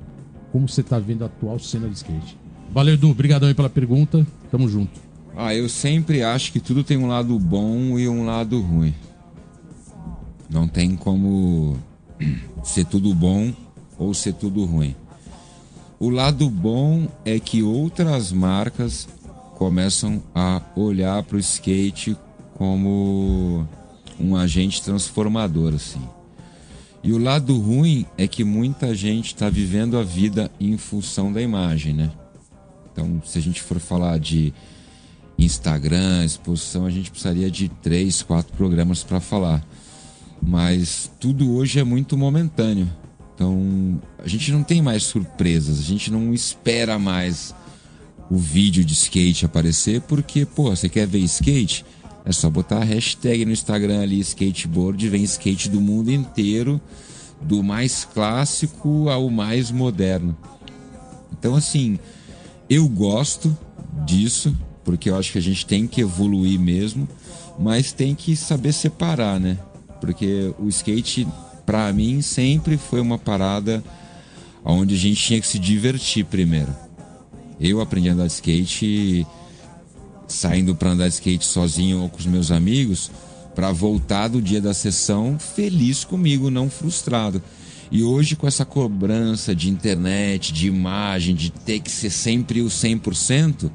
[0.51, 2.35] Como você tá vendo a atual cena de skate?
[2.71, 3.09] Valeu, Edu.
[3.09, 4.25] Obrigadão aí pela pergunta.
[4.49, 5.08] Tamo junto.
[5.35, 8.93] Ah, eu sempre acho que tudo tem um lado bom e um lado ruim.
[10.49, 11.77] Não tem como
[12.63, 13.53] ser tudo bom
[13.97, 14.95] ou ser tudo ruim.
[15.99, 19.07] O lado bom é que outras marcas
[19.55, 22.15] começam a olhar para o skate
[22.55, 23.67] como
[24.19, 26.01] um agente transformador, assim.
[27.03, 31.41] E o lado ruim é que muita gente está vivendo a vida em função da
[31.41, 32.11] imagem, né?
[32.91, 34.53] Então, se a gente for falar de
[35.45, 39.65] Instagram, exposição, a gente precisaria de três, quatro programas para falar.
[40.41, 42.89] Mas tudo hoje é muito momentâneo.
[43.35, 47.55] Então, a gente não tem mais surpresas, a gente não espera mais
[48.29, 51.85] o vídeo de skate aparecer, porque, pô, você quer ver skate?
[52.25, 56.79] É só botar a hashtag no Instagram ali, skateboard, vem skate do mundo inteiro,
[57.41, 60.37] do mais clássico ao mais moderno.
[61.31, 61.97] Então, assim,
[62.69, 63.57] eu gosto
[64.05, 64.55] disso,
[64.89, 67.07] porque eu acho que a gente tem que evoluir mesmo,
[67.59, 69.55] mas tem que saber separar, né?
[70.01, 71.27] Porque o skate,
[71.63, 73.83] pra mim, sempre foi uma parada
[74.65, 76.75] onde a gente tinha que se divertir primeiro.
[77.59, 79.27] Eu aprendi a andar de skate
[80.27, 83.11] saindo para andar de skate sozinho ou com os meus amigos,
[83.53, 87.43] para voltar do dia da sessão feliz comigo, não frustrado.
[87.91, 92.69] E hoje, com essa cobrança de internet, de imagem, de ter que ser sempre o
[92.69, 93.69] 100%,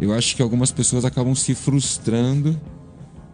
[0.00, 2.58] eu acho que algumas pessoas acabam se frustrando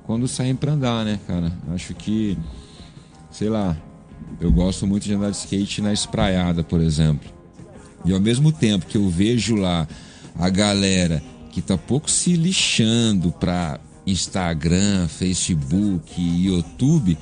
[0.05, 1.53] quando saem para andar, né, cara?
[1.73, 2.37] Acho que,
[3.31, 3.77] sei lá,
[4.41, 7.31] eu gosto muito de andar de skate na espraiada, por exemplo.
[8.05, 9.87] E ao mesmo tempo que eu vejo lá
[10.39, 17.17] a galera que tá pouco se lixando pra Instagram, Facebook YouTube,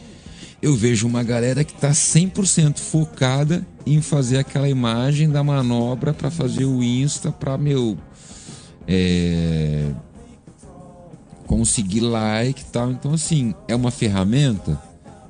[0.61, 6.31] eu vejo uma galera que tá 100% focada em fazer aquela imagem da manobra para
[6.31, 7.99] fazer o Insta para meu
[8.87, 9.91] é,
[11.47, 12.91] conseguir like e tal.
[12.91, 14.81] Então assim, é uma ferramenta,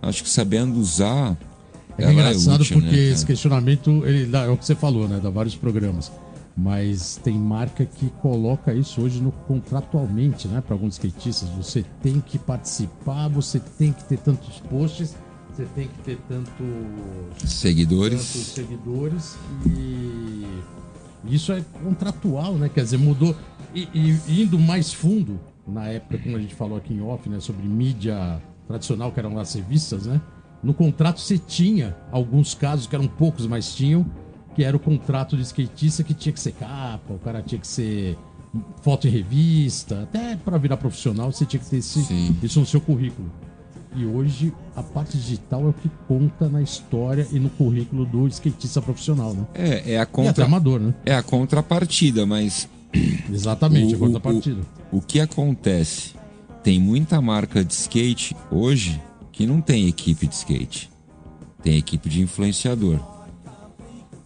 [0.02, 1.36] acho que sabendo usar
[1.98, 5.08] é engraçado é útil, porque né, esse questionamento, ele dá, é o que você falou,
[5.08, 5.20] né?
[5.22, 6.10] Dá vários programas.
[6.56, 10.60] Mas tem marca que coloca isso hoje no contratualmente, né?
[10.60, 11.48] Para alguns skatistas.
[11.50, 15.16] Você tem que participar, você tem que ter tantos posts,
[15.52, 16.64] você tem que ter tanto
[17.44, 18.18] seguidores.
[18.20, 19.36] Tantos seguidores
[19.66, 20.46] e
[21.26, 22.68] isso é contratual, né?
[22.68, 23.34] Quer dizer, mudou.
[23.74, 27.40] E, e, indo mais fundo, na época, como a gente falou aqui em off, né?
[27.40, 30.20] Sobre mídia tradicional, que eram as revistas, né?
[30.62, 34.06] No contrato você tinha alguns casos, que eram poucos, mas tinham,
[34.54, 37.66] que era o contrato de skatista que tinha que ser capa, o cara tinha que
[37.66, 38.16] ser
[38.80, 42.00] foto em revista, até para virar profissional você tinha que ter esse,
[42.42, 43.30] isso no seu currículo.
[43.94, 48.26] E hoje a parte digital é o que conta na história e no currículo do
[48.26, 49.46] skatista profissional, né?
[49.54, 50.44] É, é a contra...
[50.44, 50.94] amador, né?
[51.06, 52.68] É a contrapartida, mas
[53.32, 54.60] Exatamente, o, a contrapartida.
[54.90, 56.14] O, o, o que acontece?
[56.62, 60.90] Tem muita marca de skate hoje que não tem equipe de skate,
[61.62, 62.98] tem equipe de influenciador.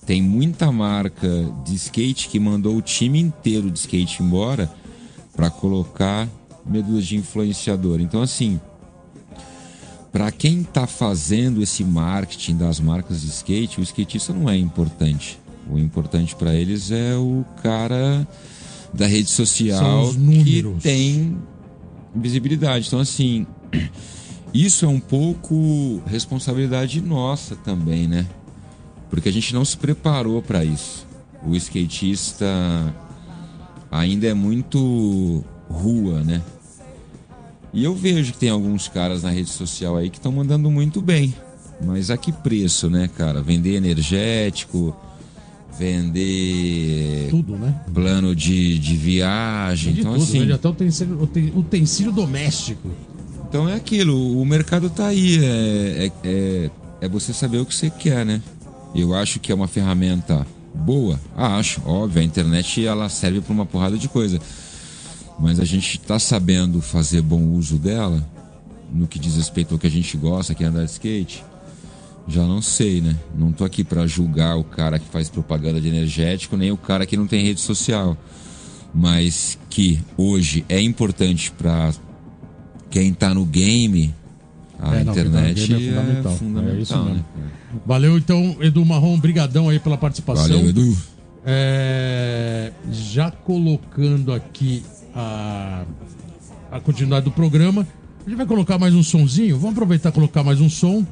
[0.06, 1.28] Tem muita marca
[1.64, 4.70] de skate que mandou o time inteiro de skate embora
[5.36, 6.26] para colocar
[6.64, 8.00] medulas de influenciador.
[8.00, 8.58] Então, assim,
[10.10, 15.38] para quem está fazendo esse marketing das marcas de skate, o skatista não é importante.
[15.70, 18.26] O importante para eles é o cara
[18.92, 21.36] da rede social que tem
[22.14, 22.86] visibilidade.
[22.86, 23.46] Então, assim,
[24.52, 28.26] isso é um pouco responsabilidade nossa também, né?
[29.10, 31.06] Porque a gente não se preparou para isso.
[31.46, 32.46] O skatista
[33.90, 36.42] ainda é muito rua, né?
[37.72, 41.00] E eu vejo que tem alguns caras na rede social aí que estão mandando muito
[41.00, 41.34] bem.
[41.84, 43.40] Mas a que preço, né, cara?
[43.42, 44.96] Vender energético,
[45.78, 47.28] vender.
[47.30, 47.80] Tudo, né?
[47.94, 49.92] Plano de, de viagem.
[49.92, 50.44] De então, tudo, assim.
[50.44, 50.54] Né?
[50.54, 52.90] Até utensílio, utensílio doméstico.
[53.48, 57.74] Então é aquilo, o mercado tá aí, é, é, é, é, você saber o que
[57.74, 58.42] você quer, né?
[58.94, 63.52] Eu acho que é uma ferramenta boa, ah, acho, óbvio, a internet ela serve para
[63.52, 64.38] uma porrada de coisa.
[65.40, 68.26] Mas a gente tá sabendo fazer bom uso dela,
[68.92, 71.44] no que diz respeito ao que a gente gosta, que é andar de skate,
[72.26, 73.16] já não sei, né?
[73.36, 77.06] Não tô aqui para julgar o cara que faz propaganda de energético, nem o cara
[77.06, 78.16] que não tem rede social.
[78.94, 81.92] Mas que hoje é importante para
[82.90, 84.14] quem tá no game,
[84.78, 86.32] a é, internet não, é fundamental.
[86.32, 87.24] É, fundamental é isso né?
[87.86, 90.48] Valeu então, Edu Marrom, brigadão aí pela participação.
[90.48, 90.96] Valeu, Edu.
[91.44, 94.82] É, já colocando aqui
[95.18, 95.84] a,
[96.70, 97.86] a continuidade do programa,
[98.24, 99.56] a gente vai colocar mais um sonzinho.
[99.56, 101.04] Vamos aproveitar e colocar mais um som.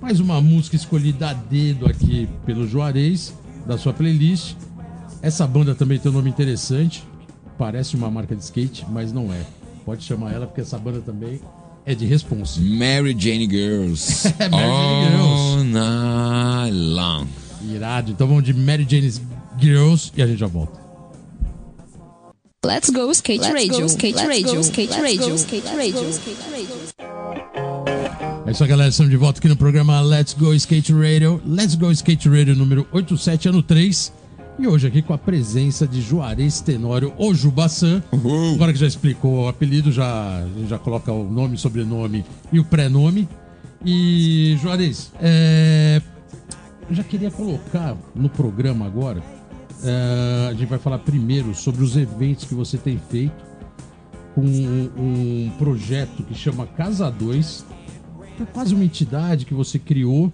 [0.00, 3.34] Mais uma música escolhida a dedo aqui pelo Juarez,
[3.66, 4.56] da sua playlist.
[5.20, 7.04] Essa banda também tem um nome interessante.
[7.58, 9.44] Parece uma marca de skate, mas não é.
[9.84, 11.40] Pode chamar ela, porque essa banda também
[11.84, 12.60] é de responsa.
[12.60, 14.32] Mary Jane Girls.
[14.40, 15.64] É, Mary Jane Girls.
[15.64, 17.26] Night long.
[17.70, 18.10] Irado.
[18.12, 19.12] Então vamos de Mary Jane
[19.60, 20.81] Girls e a gente já volta.
[22.64, 26.76] Let's go skate Let's radio, go, skate radio, skate radio, skate radio, skate radio.
[28.46, 28.88] É isso aí, galera.
[28.88, 31.42] Estamos de volta aqui no programa Let's Go Skate Radio.
[31.44, 34.12] Let's Go Skate Radio número 87, ano 3.
[34.60, 38.00] E hoje aqui com a presença de Juarez Tenório, o Jubaçan.
[38.12, 38.54] Uhum.
[38.54, 43.28] Agora que já explicou o apelido, já, já coloca o nome, sobrenome e o pré-nome.
[43.84, 46.00] E, Juarez, é,
[46.88, 49.20] eu já queria colocar no programa agora.
[49.84, 53.44] É, a gente vai falar primeiro sobre os eventos que você tem feito
[54.34, 57.66] com um, um projeto que chama Casa 2.
[58.40, 60.32] É quase uma entidade que você criou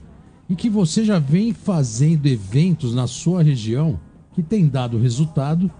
[0.49, 3.99] e que você já vem fazendo eventos na sua região
[4.35, 5.71] que tem dado resultado.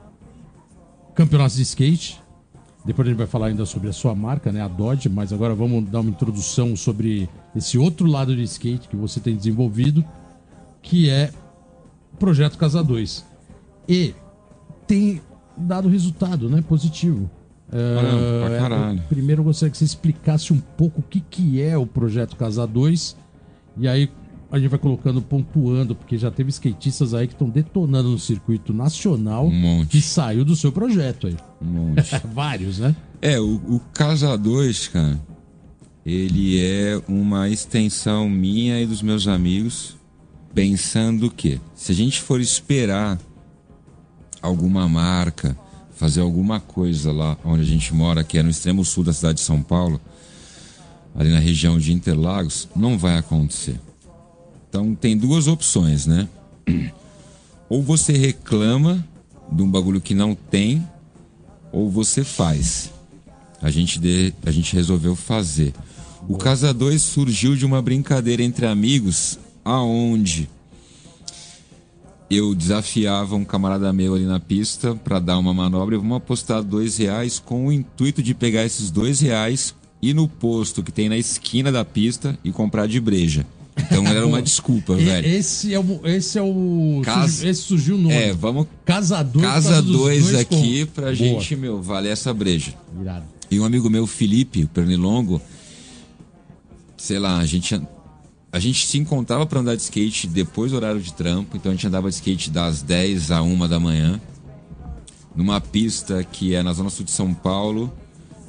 [1.15, 2.21] Campeonatos de skate.
[2.85, 5.55] Depois a gente vai falar ainda sobre a sua marca, né, a Dodge, mas agora
[5.55, 10.03] vamos dar uma introdução sobre esse outro lado de skate que você tem desenvolvido,
[10.81, 11.31] que é
[12.15, 13.28] o projeto Casa 2.
[13.89, 14.15] E
[14.87, 15.21] tem
[15.57, 17.31] dado resultado, né, positivo.
[17.71, 19.03] Caramba, é, caralho.
[19.09, 22.67] Primeiro eu gostaria que você explicasse um pouco o que, que é o projeto Casa
[22.67, 23.17] 2
[23.79, 24.11] e aí
[24.51, 28.73] a gente vai colocando, pontuando, porque já teve skatistas aí que estão detonando no circuito
[28.73, 29.89] nacional um monte.
[29.89, 31.37] que saiu do seu projeto aí.
[31.61, 32.11] Um monte.
[32.33, 32.97] Vários, né?
[33.21, 35.21] É, o, o Casa 2, cara,
[36.07, 39.97] ele é uma extensão minha e dos meus amigos,
[40.55, 43.19] pensando que se a gente for esperar
[44.43, 45.57] alguma marca
[45.99, 49.39] fazer alguma coisa lá onde a gente mora, que é no extremo sul da cidade
[49.39, 50.01] de São Paulo,
[51.15, 53.81] ali na região de Interlagos, não vai acontecer.
[54.69, 56.29] Então tem duas opções, né?
[57.69, 59.05] Ou você reclama
[59.51, 60.87] de um bagulho que não tem,
[61.73, 62.91] ou você faz.
[63.61, 65.75] A gente, de, a gente resolveu fazer.
[66.27, 70.49] O Casa 2 surgiu de uma brincadeira entre amigos, aonde
[72.31, 76.63] eu desafiava um camarada meu ali na pista para dar uma manobra e vamos apostar
[76.63, 81.09] dois reais com o intuito de pegar esses dois reais ir no posto que tem
[81.09, 83.47] na esquina da pista e comprar de breja.
[83.77, 85.27] Então era uma desculpa, velho.
[85.27, 86.01] Esse é o.
[86.05, 87.01] Esse é o.
[87.05, 88.15] Casa- Esse surgiu o nome.
[88.15, 90.93] É, vamos Casa 2 casa dois aqui com...
[90.93, 91.15] pra Boa.
[91.15, 92.75] gente, meu, valer essa breja.
[93.01, 93.25] Irado.
[93.51, 95.41] E um amigo meu, Felipe, o Pernilongo,
[96.97, 97.81] sei lá, a gente,
[98.51, 101.75] a gente se encontrava para andar de skate depois do horário de trampo, então a
[101.75, 104.21] gente andava de skate das 10 a 1 da manhã,
[105.37, 107.93] numa pista que é na zona sul de São Paulo,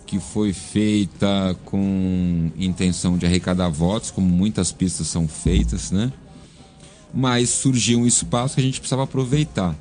[0.05, 6.11] que foi feita com intenção de arrecadar votos, como muitas pistas são feitas, né?
[7.13, 9.75] Mas surgiu um espaço que a gente precisava aproveitar.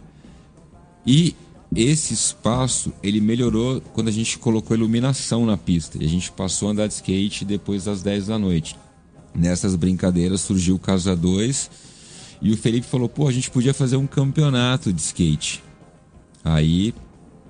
[1.07, 1.35] E
[1.75, 5.97] esse espaço, ele melhorou quando a gente colocou iluminação na pista.
[5.99, 8.77] E a gente passou a andar de skate depois das 10 da noite.
[9.39, 11.71] Nessas brincadeiras surgiu o Casa 2
[12.43, 15.63] e o Felipe falou: pô, a gente podia fazer um campeonato de skate.
[16.45, 16.93] Aí,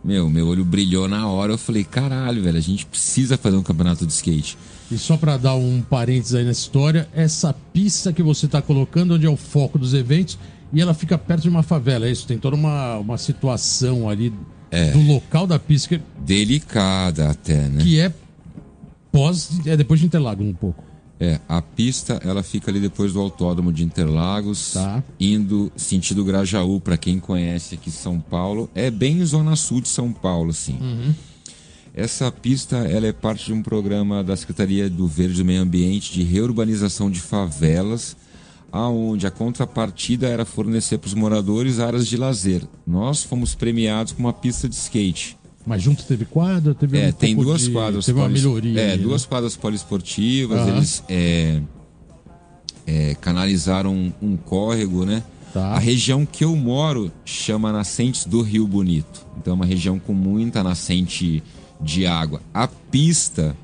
[0.05, 1.53] meu, meu olho brilhou na hora.
[1.55, 4.59] Eu falei: caralho, velho, a gente precisa fazer um campeonato de skate.
[4.91, 9.15] E só pra dar um parênteses aí nessa história, essa pista que você tá colocando,
[9.15, 10.39] onde é o foco dos eventos,
[10.73, 12.27] e ela fica perto de uma favela, é isso?
[12.27, 14.33] Tem toda uma, uma situação ali
[14.71, 14.91] É.
[14.93, 17.83] do local da pista que, Delicada até, né?
[17.83, 18.13] que é
[19.13, 19.61] pós.
[19.67, 20.88] É depois de Interlagos um pouco.
[21.21, 25.03] É, a pista ela fica ali depois do Autódromo de Interlagos, Tá.
[25.19, 30.13] indo sentido Grajaú, para quem conhece aqui São Paulo, é bem zona sul de São
[30.13, 30.79] Paulo, assim.
[31.95, 36.13] Essa pista ela é parte de um programa da Secretaria do Verde do Meio Ambiente
[36.13, 38.17] de reurbanização de favelas,
[38.71, 42.63] aonde a contrapartida era fornecer para os moradores áreas de lazer.
[42.87, 45.38] Nós fomos premiados com uma pista de skate.
[45.69, 48.07] Mas junto teve quadra, teve É, um tem duas de- quadras.
[48.07, 48.81] Teve uma polis- melhoria.
[48.81, 49.29] É, ali, duas né?
[49.29, 50.67] quadras poliesportivas.
[50.67, 51.61] Eles é,
[52.87, 55.23] é, canalizaram um, um córrego, né?
[55.53, 55.69] Tá.
[55.75, 59.27] A região que eu moro chama Nascentes do Rio Bonito.
[59.37, 61.43] Então é uma região com muita nascente
[61.81, 62.41] de água.
[62.53, 63.57] A pista,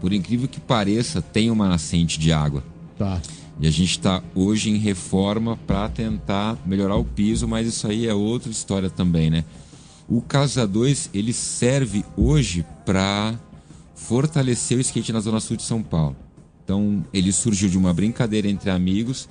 [0.00, 2.62] por incrível que pareça, tem uma nascente de água.
[2.98, 3.20] Tá.
[3.60, 8.06] E a gente está hoje em reforma para tentar melhorar o piso, mas isso aí
[8.06, 9.44] é outra história também, né?
[10.08, 13.38] O Casa 2, ele serve hoje para
[13.94, 16.16] fortalecer o skate na Zona Sul de São Paulo.
[16.62, 19.28] Então, ele surgiu de uma brincadeira entre amigos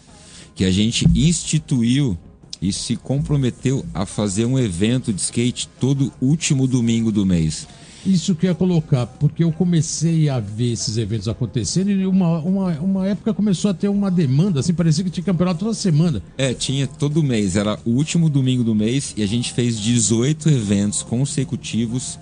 [0.55, 2.17] que a gente instituiu
[2.61, 7.67] e se comprometeu a fazer um evento de skate todo último domingo do mês.
[8.06, 12.39] Isso que eu ia colocar, porque eu comecei a ver esses eventos acontecendo e uma,
[12.39, 16.22] uma, uma época começou a ter uma demanda, assim, parecia que tinha campeonato toda semana.
[16.38, 20.49] É, tinha todo mês, era o último domingo do mês e a gente fez 18
[20.49, 22.20] eventos consecutivos.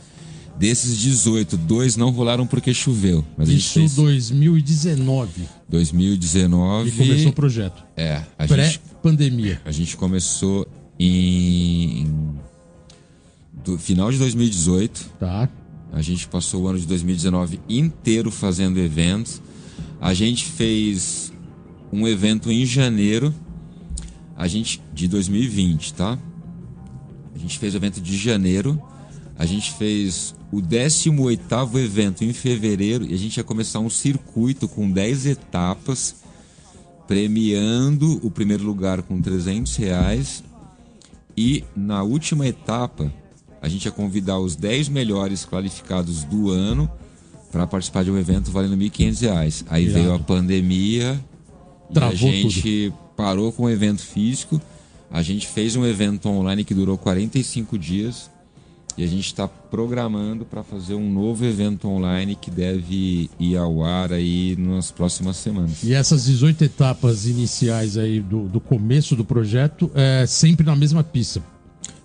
[0.57, 3.25] Desses 18, dois não rolaram porque choveu.
[3.35, 6.89] Mas Isso fez 2019 2019.
[6.89, 7.83] e começou o projeto.
[7.97, 9.61] É, a gente, Pré-pandemia.
[9.65, 10.67] a gente começou
[10.99, 12.07] em.
[13.63, 15.11] Do final de 2018.
[15.19, 15.49] Tá.
[15.91, 19.41] A gente passou o ano de 2019 inteiro fazendo eventos.
[19.99, 21.31] A gente fez
[21.91, 23.33] um evento em janeiro,
[24.35, 26.17] a gente de 2020, tá?
[27.35, 28.81] A gente fez o evento de janeiro.
[29.37, 34.67] A gente fez o 18º evento em fevereiro e a gente ia começar um circuito
[34.67, 36.17] com 10 etapas,
[37.07, 40.43] premiando o primeiro lugar com 300 reais.
[41.35, 43.11] E na última etapa,
[43.61, 46.89] a gente ia convidar os 10 melhores qualificados do ano
[47.51, 49.65] para participar de um evento valendo 1.500 reais.
[49.69, 49.99] Aí Irado.
[49.99, 51.21] veio a pandemia
[51.89, 54.59] e a Travou gente parou com o evento físico.
[55.11, 58.31] A gente fez um evento online que durou 45 dias
[58.97, 63.83] e a gente está programando para fazer um novo evento online que deve ir ao
[63.83, 65.83] ar aí nas próximas semanas.
[65.83, 71.03] E essas 18 etapas iniciais aí do, do começo do projeto é sempre na mesma
[71.03, 71.41] pista.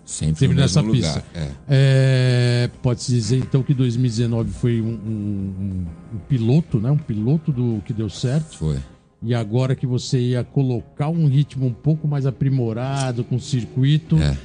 [0.07, 1.25] Sempre, Sempre nessa pista.
[1.35, 1.49] É.
[1.69, 6.91] É, Pode-se dizer então que 2019 foi um, um- um- piloto, né?
[6.93, 8.57] Um piloto do que deu certo.
[8.57, 8.79] Foi.
[9.21, 14.17] E agora que você ia colocar um ritmo um pouco mais aprimorado com o circuito,
[14.19, 14.37] É.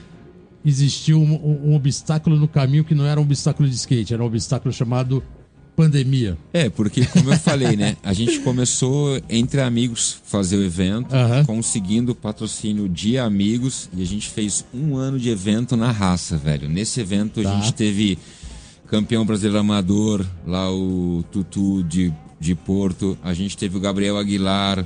[0.66, 4.24] existiu um, um- um obstáculo no caminho que não era um obstáculo de skate, era
[4.24, 5.24] um obstáculo chamado
[5.86, 6.38] pandemia.
[6.54, 7.98] É, porque como eu falei, né?
[8.04, 11.10] A gente começou entre amigos fazer o evento,
[11.46, 16.68] conseguindo patrocínio de amigos e a gente fez um ano de evento na raça, velho.
[16.70, 17.52] Nesse evento Tá.
[17.52, 18.18] a gente teve
[18.88, 24.84] campeão brasileiro amador, lá o Tutu de de Porto, a gente teve o Gabriel Aguilar,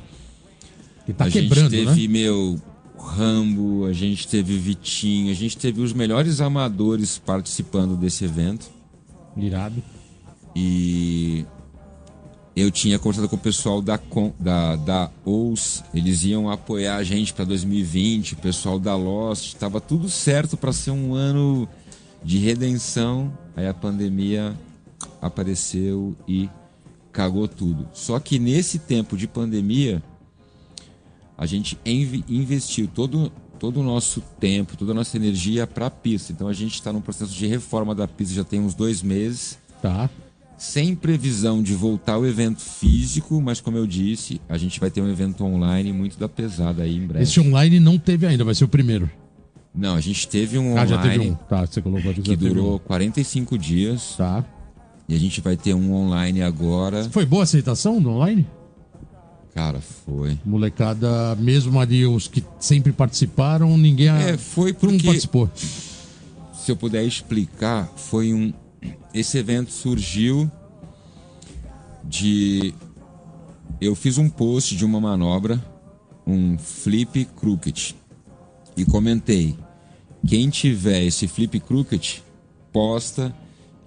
[1.05, 2.13] Que tá a quebrando, gente teve, né?
[2.13, 2.61] meu,
[2.99, 8.69] Rambo, a gente teve Vitinho, a gente teve os melhores amadores participando desse evento.
[9.37, 9.81] Irado.
[10.55, 11.45] E
[12.55, 13.99] eu tinha conversado com o pessoal da,
[14.39, 19.81] da, da OUS, eles iam apoiar a gente para 2020, o pessoal da Lost, estava
[19.81, 21.67] tudo certo para ser um ano
[22.23, 23.37] de redenção.
[23.57, 24.57] Aí a pandemia
[25.21, 26.49] apareceu e
[27.11, 27.89] cagou tudo.
[27.93, 30.01] Só que nesse tempo de pandemia,
[31.37, 33.29] a gente investiu todo,
[33.59, 36.31] todo o nosso tempo, toda a nossa energia para a pista.
[36.31, 39.57] Então a gente está num processo de reforma da pista já tem uns dois meses
[39.85, 40.09] Tá.
[40.57, 45.01] Sem previsão de voltar ao evento físico, mas como eu disse, a gente vai ter
[45.01, 47.23] um evento online muito da pesada aí em breve.
[47.23, 49.09] Esse online não teve ainda, vai ser o primeiro.
[49.73, 51.35] Não, a gente teve um Ah, já teve online um.
[51.35, 52.21] Tá, você colocou aqui.
[52.21, 52.79] que durou um.
[52.79, 54.43] 45 dias Tá.
[55.09, 57.03] e a gente vai ter um online agora.
[57.09, 58.47] Foi boa a aceitação do online?
[59.53, 60.37] Cara, foi.
[60.45, 64.09] Molecada, mesmo ali os que sempre participaram, ninguém.
[64.09, 65.49] É, foi porque participou.
[65.55, 68.53] se eu puder explicar, foi um.
[69.13, 70.49] Esse evento surgiu
[72.03, 72.73] de.
[73.81, 75.63] Eu fiz um post de uma manobra,
[76.25, 77.95] um flip crooked,
[78.75, 79.55] e comentei:
[80.25, 82.23] quem tiver esse flip crooked,
[82.71, 83.33] posta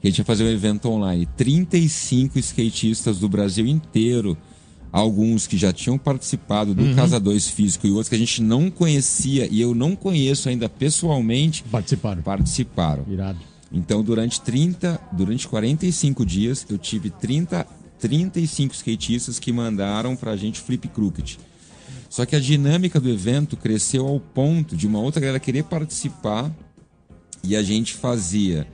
[0.01, 1.27] que a gente vai fazer um evento online.
[1.37, 4.39] 35 skatistas do Brasil inteiro,
[4.93, 8.71] alguns que já tinham participado do Casa 2 Físico e outros que a gente não
[8.71, 12.23] conhecia e eu não conheço ainda pessoalmente, Participaram.
[12.23, 13.05] participaram.
[13.09, 13.39] Irado.
[13.71, 17.67] Então, durante 30, durante 45 dias, eu tive 30,
[17.99, 21.39] 35 skatistas que mandaram pra gente flip crooked.
[22.09, 26.51] Só que a dinâmica do evento cresceu ao ponto de uma outra galera querer participar
[27.45, 28.67] e a gente fazia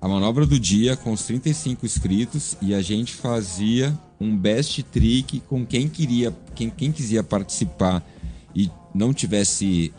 [0.00, 5.40] a manobra do dia com os 35 inscritos e a gente fazia um best trick
[5.40, 8.06] com quem queria, quem, quem quiser participar
[8.54, 9.92] e não tivesse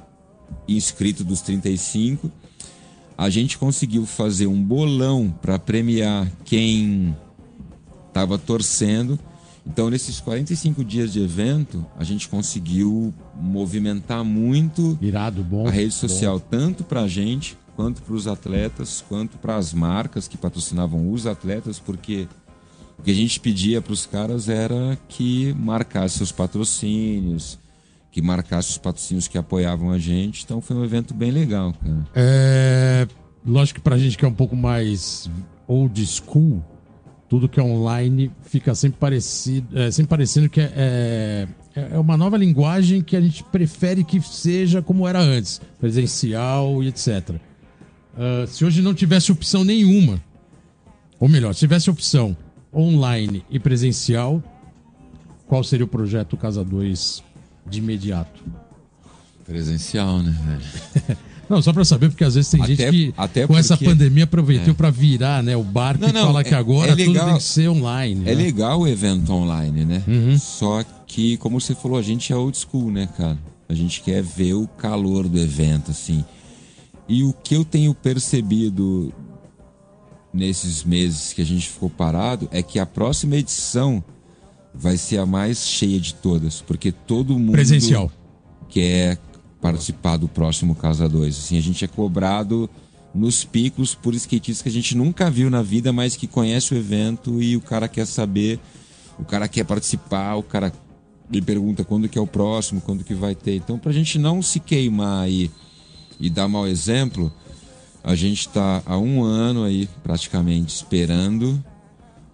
[0.68, 2.32] inscrito dos 35
[3.18, 7.16] a gente conseguiu fazer um bolão para premiar quem
[8.08, 9.18] estava torcendo.
[9.66, 15.68] Então, nesses 45 dias de evento, a gente conseguiu movimentar muito Irado, bom.
[15.68, 16.08] a rede bom.
[16.08, 21.12] social, tanto para a gente, quanto para os atletas, quanto para as marcas que patrocinavam
[21.12, 22.28] os atletas, porque
[22.98, 27.60] o que a gente pedia para os caras era que marcasse seus patrocínios,
[28.12, 30.44] que marcasse os patrocínios que apoiavam a gente.
[30.44, 32.08] Então, foi um evento bem legal, cara.
[32.16, 33.08] É,
[33.46, 35.30] lógico que pra gente que é um pouco mais
[35.68, 36.64] old school,
[37.30, 42.18] tudo que é online fica sempre parecido, é, sempre parecendo que é, é, é uma
[42.18, 47.36] nova linguagem que a gente prefere que seja como era antes, presencial e etc.
[48.18, 50.20] Ah, se hoje não tivesse opção nenhuma,
[51.20, 52.36] ou melhor, se tivesse opção
[52.74, 54.42] online e presencial,
[55.46, 57.24] qual seria o projeto Casa 2
[57.70, 58.42] de imediato?
[59.46, 61.18] Presencial, né, velho?
[61.50, 63.86] Não, só pra saber, porque às vezes tem Até- gente que até com essa porque-
[63.90, 66.96] pandemia aproveitou pra virar né, o barco Não, e não, falar é- que agora é
[66.98, 68.22] tudo legal- tem que ser online.
[68.30, 68.44] É né?
[68.44, 70.04] legal o evento online, né?
[70.06, 70.38] Uhum.
[70.38, 73.40] Só que, como você falou, a gente é old school, né, cara?
[73.70, 76.26] A gente quer ver o calor do evento, assim.
[77.08, 79.14] E o que eu tenho percebido
[80.34, 84.04] nesses meses que a gente ficou parado é que a próxima edição
[84.74, 88.12] vai ser a mais cheia de todas, porque todo mundo Presencial.
[88.70, 89.18] quer
[89.62, 91.38] participar do próximo Casa 2.
[91.38, 92.70] Assim, a gente é cobrado
[93.14, 96.78] nos picos por skatistas que a gente nunca viu na vida, mas que conhece o
[96.78, 98.60] evento e o cara quer saber,
[99.18, 100.72] o cara quer participar, o cara
[101.30, 103.56] me pergunta quando que é o próximo, quando que vai ter.
[103.56, 105.50] Então, pra gente não se queimar aí
[106.20, 107.32] e dar mau exemplo,
[108.04, 111.64] a gente está há um ano aí praticamente esperando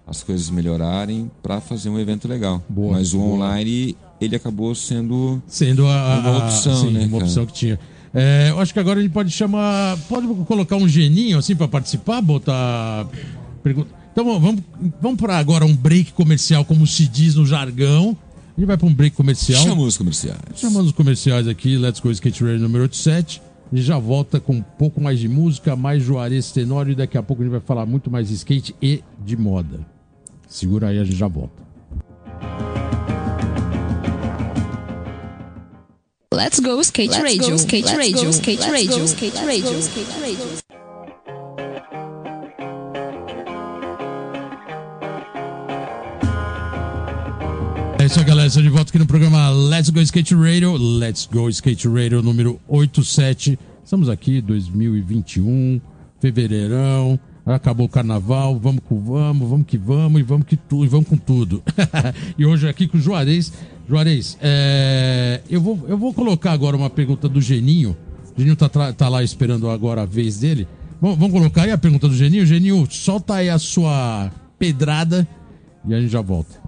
[0.05, 2.61] as coisas melhorarem para fazer um evento legal.
[2.67, 3.35] Boa, Mas o boa.
[3.35, 7.23] online ele acabou sendo Sendo a, Uma opção, sim, né, Uma cara?
[7.25, 7.79] opção que tinha.
[8.13, 9.97] É, eu acho que agora a gente pode chamar.
[10.07, 13.07] Pode colocar um geninho assim pra participar, botar.
[13.63, 13.89] Pergunta.
[14.11, 14.61] Então vamos,
[15.01, 18.15] vamos para agora um break comercial, como se diz no jargão.
[18.55, 19.63] A gente vai para um break comercial.
[19.63, 20.37] chama os comerciais.
[20.55, 23.41] Chamando os comerciais aqui, Let's Go Skate Radio número 87.
[23.71, 27.17] A gente já volta com um pouco mais de música, mais Juarez Tenório e daqui
[27.17, 29.79] a pouco a gente vai falar muito mais de skate e de moda.
[30.53, 31.63] Segura aí, a gente já volta.
[36.31, 39.35] Let's go skate Let's radio, go, skate let's radio, go, skate let's radio, go, skate
[39.35, 40.45] let's radio, go, skate radio.
[47.99, 48.47] É isso aí, galera.
[48.47, 50.77] Estou de volta aqui no programa Let's Go Skate Radio.
[50.77, 53.57] Let's Go Skate Radio número 87.
[53.83, 55.81] Estamos aqui, 2021,
[56.21, 57.19] fevereirão.
[57.45, 61.09] Acabou o carnaval, vamos com vamos, vamos que vamos e vamos que tudo, e vamos
[61.09, 61.61] com tudo.
[62.37, 63.51] e hoje aqui com o Juarez.
[63.87, 67.97] Juarez, é, eu, vou, eu vou colocar agora uma pergunta do Geninho.
[68.33, 70.67] O Geninho tá, tá lá esperando agora a vez dele.
[71.01, 72.45] Vamos colocar aí a pergunta do Geninho.
[72.45, 75.27] Geninho, solta aí a sua pedrada
[75.85, 76.63] e a gente já volta.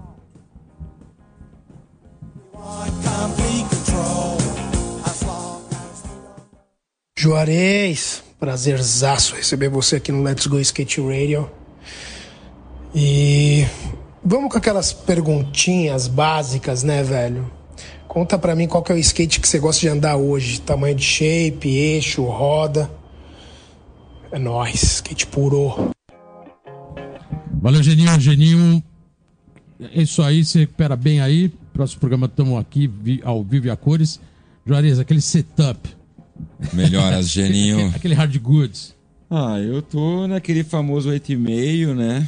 [7.17, 11.49] Juarez, prazerzaço receber você aqui no Let's Go Skate Radio.
[12.93, 13.65] E
[14.23, 17.51] vamos com aquelas perguntinhas básicas, né, velho?
[18.07, 20.61] Conta pra mim qual que é o skate que você gosta de andar hoje.
[20.61, 22.87] Tamanho de shape, eixo, roda.
[24.31, 25.89] É nóis, skate puro.
[27.51, 28.19] Valeu, Geninho.
[28.19, 28.83] Geninho,
[29.79, 31.49] é isso aí, se recupera bem aí.
[31.73, 32.91] Próximo programa estamos aqui
[33.23, 34.19] ao vivo e a cores.
[34.67, 36.04] Juarez, aquele setup.
[36.73, 37.91] Melhoras, Geninho.
[37.95, 38.95] aquele hard goods.
[39.29, 42.27] Ah, eu tô naquele famoso 8,5, né?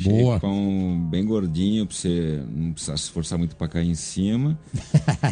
[0.00, 0.38] Boa.
[0.38, 4.58] Com bem gordinho, pra você não precisar se esforçar muito pra cair em cima.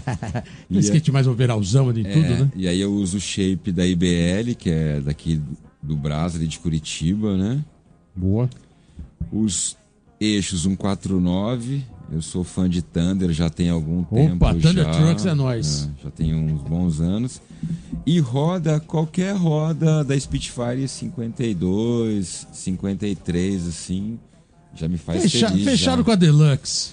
[0.70, 2.51] e skate mais overalzão de é, tudo, né?
[2.57, 5.40] E aí eu uso o shape da IBL, que é daqui
[5.82, 7.62] do Brasa, de Curitiba, né?
[8.16, 8.49] Boa.
[9.30, 9.76] Os
[10.18, 11.84] eixos 149.
[12.12, 14.36] Eu sou fã de Thunder, já tem algum Opa, tempo.
[14.36, 15.88] Opa, Thunder já, Trucks é nóis.
[15.98, 17.40] É, já tem uns bons anos.
[18.07, 24.18] E roda, qualquer roda da Spitfire 52, 53, assim
[24.74, 25.64] já me faz Fecha, feliz.
[25.64, 26.05] Fecharam já.
[26.05, 26.90] com a Deluxe.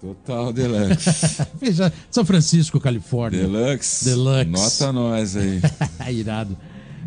[0.00, 1.46] Total Deluxe.
[2.10, 3.40] São Francisco, Califórnia.
[3.40, 4.04] Deluxe.
[4.04, 4.50] Deluxe.
[4.50, 5.60] Nota nós aí.
[6.14, 6.56] Irado.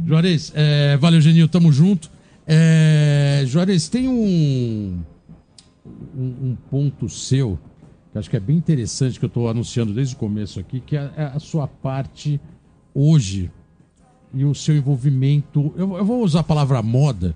[0.06, 2.10] Juarez, é, valeu, Genil, tamo junto.
[2.46, 5.00] É, Juarez, tem um,
[6.18, 7.60] um, um, ponto seu
[8.12, 10.98] que acho que é bem interessante, que eu estou anunciando desde o começo aqui, que
[10.98, 12.40] é, é a sua parte
[12.94, 13.52] hoje
[14.34, 15.74] e o seu envolvimento.
[15.76, 17.36] Eu, eu vou usar a palavra moda,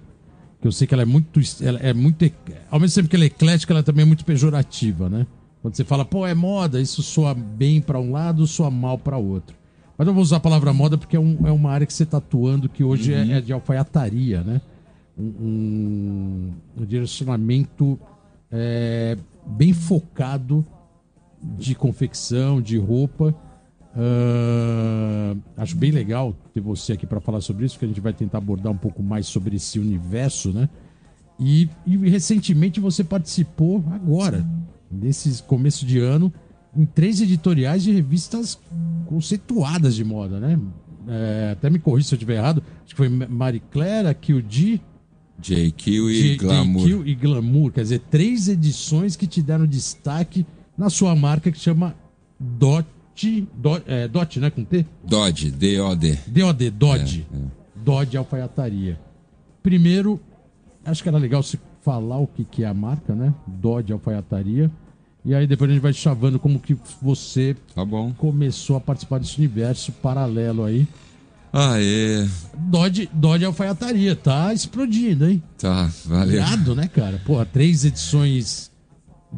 [0.60, 1.40] que eu sei que ela é muito.
[1.62, 2.26] Ela é muito.
[2.70, 5.28] Ao mesmo tempo que ela é eclética, ela também é muito pejorativa, né?
[5.62, 9.18] Quando você fala, pô, é moda, isso soa bem para um lado, soa mal para
[9.18, 9.56] outro.
[9.96, 12.02] Mas eu vou usar a palavra moda porque é, um, é uma área que você
[12.02, 13.32] está atuando que hoje é, uhum.
[13.32, 14.62] é, é, de alfaiataria, né?
[15.16, 18.00] Um, um, um direcionamento
[18.52, 20.66] é, bem focado
[21.42, 23.36] de confecção, de roupa.
[23.94, 28.14] Uh, acho bem legal ter você aqui para falar sobre isso, porque a gente vai
[28.14, 30.70] tentar abordar um pouco mais sobre esse universo, né?
[31.40, 34.46] E, e recentemente você participou agora,
[34.90, 36.32] nesse começo de ano,
[36.76, 38.60] em três editoriais de revistas
[39.08, 40.60] conceituadas de moda, né?
[41.08, 42.64] É, até me corrija se eu estiver errado.
[42.84, 44.80] Acho que foi Marie Claire, QD,
[45.42, 46.88] JQ e Glamour.
[46.88, 47.72] JQ e Glamour.
[47.72, 50.46] Quer dizer, três edições que te deram destaque
[50.78, 51.96] na sua marca que chama
[52.40, 52.88] Dot
[53.56, 54.50] Dodge, é, Dodge, né?
[54.50, 54.86] Com T?
[55.04, 56.18] Dodge, D-O-D.
[56.28, 57.28] D-O-D, Dodge.
[57.32, 57.42] É, é.
[57.76, 59.00] Dodge Alfaiataria.
[59.62, 60.20] Primeiro,
[60.86, 63.34] acho que era legal você falar o que, que é a marca, né?
[63.46, 64.72] Dodge Alfaiataria.
[65.24, 67.86] E aí depois a gente vai chavando como que você tá
[68.18, 70.88] começou a participar desse universo paralelo aí.
[71.54, 72.28] Ah, é.
[72.58, 75.44] Dodge, Dodge Alfaiataria, tá explodindo, hein?
[75.58, 76.36] Tá, valeu.
[76.36, 77.22] Irado, né, cara?
[77.26, 78.72] Porra, três edições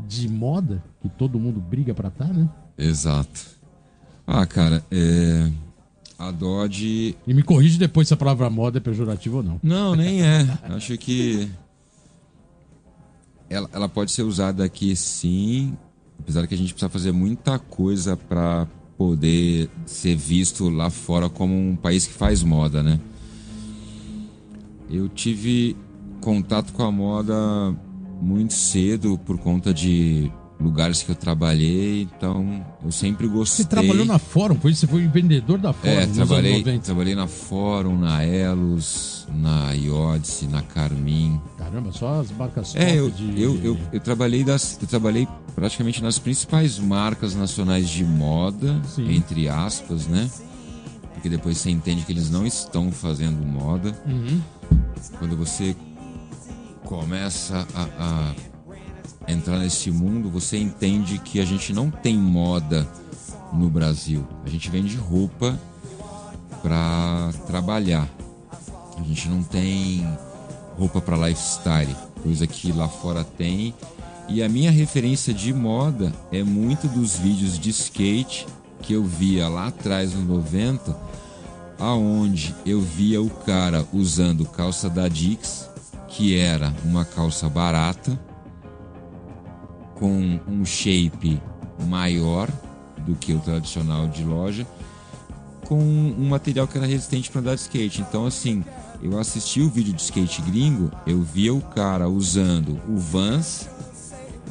[0.08, 2.48] de moda, que todo mundo briga pra tá, né?
[2.78, 3.42] Exato.
[4.28, 5.52] Ah, cara, é.
[6.18, 7.18] A Dodge.
[7.28, 9.60] E me corrige depois se a palavra moda é pejorativa ou não.
[9.64, 10.48] Não, nem é.
[10.70, 11.50] Acho que.
[13.50, 15.78] Ela, ela pode ser usada aqui sim,
[16.20, 18.68] apesar que a gente precisa fazer muita coisa para
[18.98, 23.00] poder ser visto lá fora como um país que faz moda, né?
[24.90, 25.76] Eu tive
[26.22, 27.34] contato com a moda
[28.22, 30.32] muito cedo por conta de
[30.64, 33.66] lugares que eu trabalhei, então eu sempre gostei.
[33.66, 35.94] Você trabalhou na Fórum, foi você foi vendedor da Fórum?
[35.94, 41.40] É, trabalhei, trabalhei na Fórum, na Elos, na Iodice, na Carmin.
[41.58, 43.42] Caramba, só as marcas é, eu, de...
[43.42, 49.14] eu, eu, eu, trabalhei das, eu trabalhei praticamente nas principais marcas nacionais de moda, Sim.
[49.14, 50.30] entre aspas, né?
[51.14, 53.94] Porque depois você entende que eles não estão fazendo moda.
[54.06, 54.42] Uhum.
[55.20, 55.76] Quando você
[56.86, 58.53] começa a, a
[59.28, 62.88] entrar nesse mundo, você entende que a gente não tem moda
[63.54, 64.26] no Brasil.
[64.46, 65.60] A gente vende roupa
[66.62, 68.10] para trabalhar.
[68.98, 70.08] A gente não tem
[70.78, 73.74] roupa para lifestyle, coisa que lá fora tem.
[74.28, 78.48] E a minha referência de moda é muito dos vídeos de skate
[78.82, 80.96] que eu via lá atrás nos 90,
[81.80, 85.70] aonde eu via o cara usando calça da Dix,
[86.08, 88.20] que era uma calça barata,
[89.96, 91.42] com um shape
[91.88, 92.50] maior
[93.00, 94.66] do que o tradicional de loja
[95.66, 98.02] com um material que era resistente para andar de skate.
[98.02, 98.64] Então, assim,
[99.02, 103.68] eu assisti o vídeo de skate gringo, eu via o cara usando o Vans,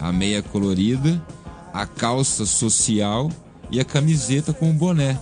[0.00, 1.22] a meia colorida,
[1.72, 3.30] a calça social
[3.70, 5.18] e a camiseta com o boné.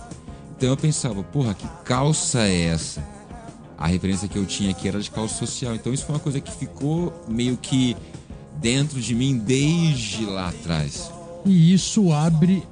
[0.57, 3.03] Então eu pensava, porra, que calça é essa?
[3.77, 5.73] A referência que eu tinha aqui era de calça social.
[5.73, 7.95] Então isso foi uma coisa que ficou meio que
[8.61, 11.11] dentro de mim desde lá atrás.
[11.45, 12.63] E isso abre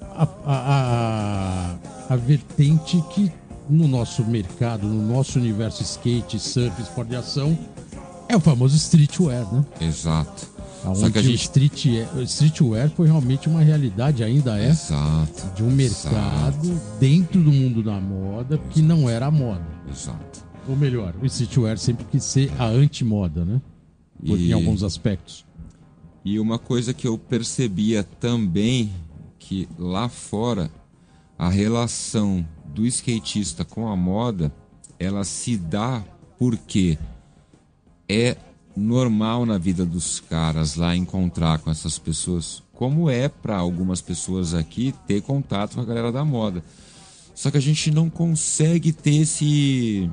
[0.00, 1.76] a, a,
[2.08, 3.30] a, a vertente que
[3.68, 7.58] no nosso mercado, no nosso universo skate, surf, esporte de ação,
[8.28, 9.64] é o famoso streetwear, né?
[9.80, 10.54] Exato.
[10.84, 11.34] Onde Só que a gente...
[11.36, 11.86] street,
[12.26, 15.54] streetwear foi realmente uma realidade, ainda é, Exato.
[15.54, 16.80] de um mercado Exato.
[17.00, 18.94] dentro do mundo da moda que Exato.
[19.00, 19.64] não era a moda.
[19.90, 20.44] Exato.
[20.68, 23.60] Ou melhor, o streetwear sempre quis ser a anti-moda, né?
[24.24, 24.50] E...
[24.50, 25.44] Em alguns aspectos.
[26.24, 28.90] E uma coisa que eu percebia também
[29.38, 30.70] que lá fora
[31.38, 34.50] a relação do skatista com a moda
[34.98, 36.02] ela se dá
[36.38, 36.98] porque
[38.08, 38.36] é
[38.76, 44.54] normal na vida dos caras lá encontrar com essas pessoas, como é para algumas pessoas
[44.54, 46.64] aqui ter contato com a galera da moda.
[47.34, 50.10] Só que a gente não consegue ter esse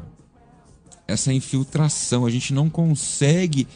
[1.08, 3.68] essa infiltração, a gente não consegue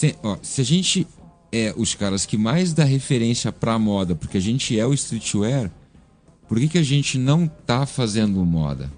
[0.00, 1.06] se, ó, se a gente
[1.52, 5.70] é os caras que mais dá referência para moda, porque a gente é o streetwear,
[6.48, 8.90] por que, que a gente não tá fazendo moda?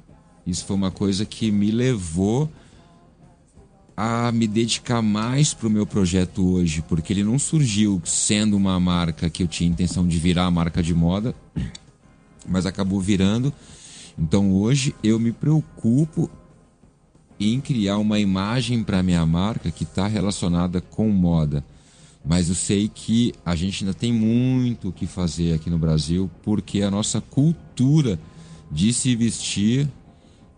[0.46, 2.48] Isso foi uma coisa que me levou
[3.96, 8.78] a me dedicar mais para o meu projeto hoje, porque ele não surgiu sendo uma
[8.78, 11.34] marca que eu tinha intenção de virar a marca de moda,
[12.48, 13.53] mas acabou virando.
[14.16, 16.30] Então hoje eu me preocupo
[17.51, 21.64] em criar uma imagem para minha marca que está relacionada com moda.
[22.24, 26.30] Mas eu sei que a gente ainda tem muito o que fazer aqui no Brasil,
[26.43, 28.18] porque a nossa cultura
[28.70, 29.88] de se vestir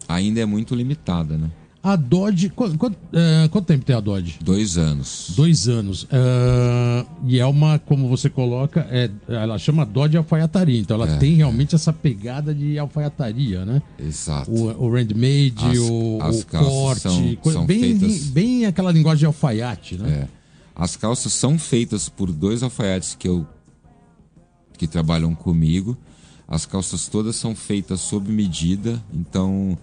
[0.07, 1.51] ainda é muito limitada, né?
[1.85, 2.49] A Dodge.
[2.49, 4.39] Quanto, quanto, uh, quanto, tempo tem a Dodge?
[4.43, 5.35] Dois anos.
[5.37, 6.05] Dois anos.
[6.05, 10.81] Uh, e é uma, como você coloca, é, ela chama Dodge alfaiataria.
[10.81, 11.77] Então ela é, tem realmente é.
[11.77, 13.83] essa pegada de alfaiataria, né?
[13.99, 14.51] Exato.
[14.51, 17.03] O, o handmade, as, o, as o corte.
[17.03, 18.25] São, coisa, são bem, feitas...
[18.29, 20.11] bem aquela linguagem de alfaiate, né?
[20.11, 20.29] É.
[20.75, 23.47] As calças são feitas por dois alfaiates que eu
[24.79, 25.99] que trabalham comigo.
[26.49, 29.79] As calças todas são feitas sob medida, então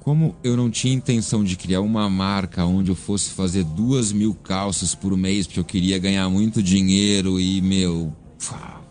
[0.00, 4.34] como eu não tinha intenção de criar uma marca onde eu fosse fazer duas mil
[4.34, 8.12] calças por mês, porque eu queria ganhar muito dinheiro e, meu,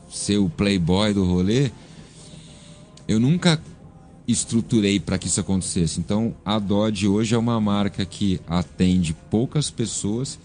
[0.09, 1.71] ser o playboy do rolê,
[3.07, 3.59] eu nunca
[4.27, 5.99] estruturei para que isso acontecesse.
[5.99, 10.37] Então, a Dodge hoje é uma marca que atende poucas pessoas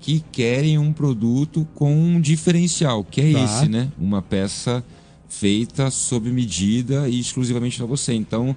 [0.00, 3.44] que querem um produto com um diferencial, que é tá.
[3.44, 3.90] esse, né?
[3.96, 4.84] Uma peça
[5.28, 8.14] feita sob medida e exclusivamente para você.
[8.14, 8.56] Então,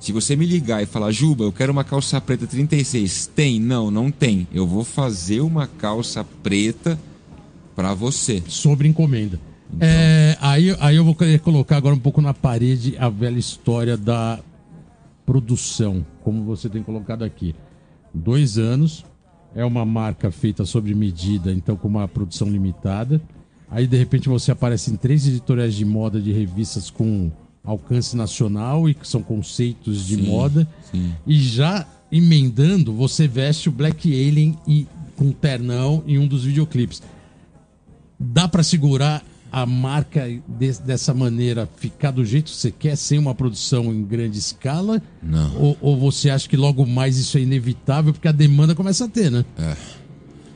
[0.00, 3.60] se você me ligar e falar, Juba, eu quero uma calça preta 36, tem?
[3.60, 4.46] Não, não tem.
[4.52, 6.98] Eu vou fazer uma calça preta
[7.74, 8.42] para você.
[8.46, 9.40] Sobre encomenda.
[9.68, 9.88] Então...
[9.88, 13.96] É, aí, aí eu vou querer colocar agora um pouco na parede a velha história
[13.96, 14.38] da
[15.26, 17.54] produção, como você tem colocado aqui.
[18.14, 19.04] Dois anos,
[19.54, 23.20] é uma marca feita sob medida, então com uma produção limitada.
[23.70, 27.30] Aí de repente você aparece em três editoriais de moda de revistas com
[27.68, 30.66] alcance nacional e que são conceitos de sim, moda.
[30.90, 31.12] Sim.
[31.26, 37.02] E já emendando, você veste o Black Alien e, com ternão em um dos videoclipes.
[38.18, 43.18] Dá para segurar a marca de, dessa maneira, ficar do jeito que você quer, sem
[43.18, 45.02] uma produção em grande escala?
[45.22, 45.56] Não.
[45.56, 49.08] Ou, ou você acha que logo mais isso é inevitável porque a demanda começa a
[49.08, 49.44] ter, né?
[49.58, 49.76] É.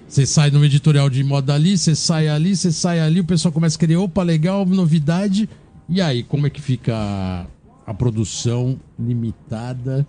[0.08, 3.50] Você sai no editorial de moda ali, você sai ali, você sai ali, o pessoal
[3.50, 5.48] começa a querer, opa, legal, novidade.
[5.94, 7.46] E aí, como é que fica
[7.86, 10.08] a, produção limitada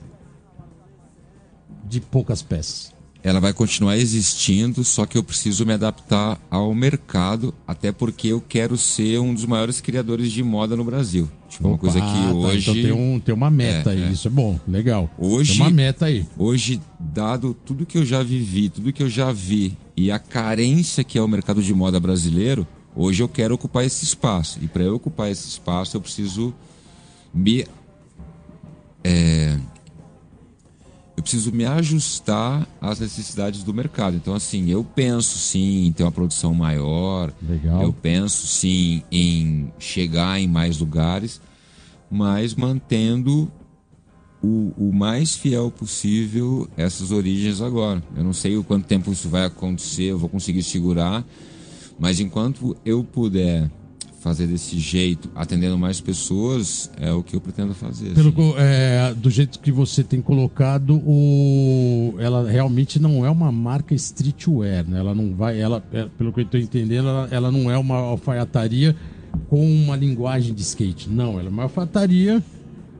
[1.84, 2.94] de poucas peças?
[3.22, 8.40] Ela vai continuar existindo, só que eu preciso me adaptar ao mercado, até porque eu
[8.40, 11.30] quero ser um dos maiores criadores de moda no Brasil.
[11.50, 12.72] Tipo, uma coisa que tá, então hoje.
[12.72, 14.12] Então tem, um, tem uma meta é, aí, é.
[14.12, 15.12] isso é bom, legal.
[15.18, 16.26] Hoje, tem uma meta aí.
[16.38, 21.04] Hoje, dado tudo que eu já vivi, tudo que eu já vi e a carência
[21.04, 22.66] que é o mercado de moda brasileiro,
[22.96, 24.60] Hoje eu quero ocupar esse espaço.
[24.62, 26.54] E para eu ocupar esse espaço, eu preciso
[27.34, 27.66] me.
[29.04, 29.58] É,
[31.16, 34.16] eu preciso me ajustar às necessidades do mercado.
[34.16, 37.32] Então, assim, eu penso sim em ter uma produção maior.
[37.42, 37.82] Legal.
[37.82, 41.42] Eu penso sim em chegar em mais lugares,
[42.10, 43.52] mas mantendo
[44.42, 48.04] o, o mais fiel possível essas origens agora.
[48.16, 51.26] Eu não sei o quanto tempo isso vai acontecer, eu vou conseguir segurar
[52.04, 53.72] mas enquanto eu puder
[54.20, 58.14] fazer desse jeito, atendendo mais pessoas, é o que eu pretendo fazer.
[58.14, 58.54] Pelo, assim.
[58.58, 64.88] é, do jeito que você tem colocado, o, ela realmente não é uma marca streetwear,
[64.88, 65.00] né?
[65.00, 67.96] Ela não vai, ela, é, pelo que eu estou entendendo, ela, ela não é uma
[67.98, 68.96] alfaiataria
[69.50, 71.10] com uma linguagem de skate.
[71.10, 72.42] Não, ela é uma alfaiataria.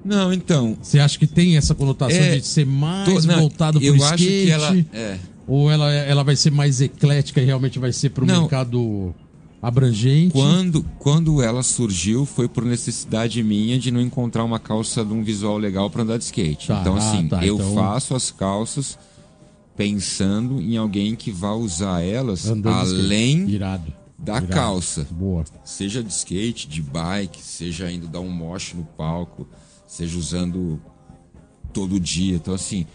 [0.04, 0.78] Não, então.
[0.82, 3.94] Você acha que tem essa conotação É, de ser mais tô- não, voltado para eu
[3.94, 4.14] o skate?
[4.14, 4.86] acho que ela.
[4.94, 5.18] É.
[5.48, 9.14] Ou ela, ela vai ser mais eclética e realmente vai ser para o mercado
[9.62, 10.32] abrangente?
[10.34, 15.24] Quando, quando ela surgiu, foi por necessidade minha de não encontrar uma calça de um
[15.24, 16.68] visual legal para andar de skate.
[16.68, 18.98] Tá, então, ah, assim, tá, eu então- faço as calças
[19.76, 23.92] pensando em alguém que vá usar elas Andando além Irado.
[24.18, 24.48] da Irado.
[24.48, 25.08] calça.
[25.10, 25.44] Boa.
[25.64, 29.48] Seja de skate, de bike, seja indo dar um moche no palco,
[29.88, 30.80] seja usando
[31.72, 32.36] todo dia.
[32.36, 32.86] Então, assim,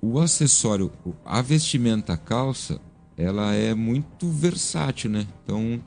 [0.00, 0.92] o acessório,
[1.24, 2.80] a vestimenta a calça,
[3.16, 5.26] ela é muito versátil, né?
[5.42, 5.80] Então,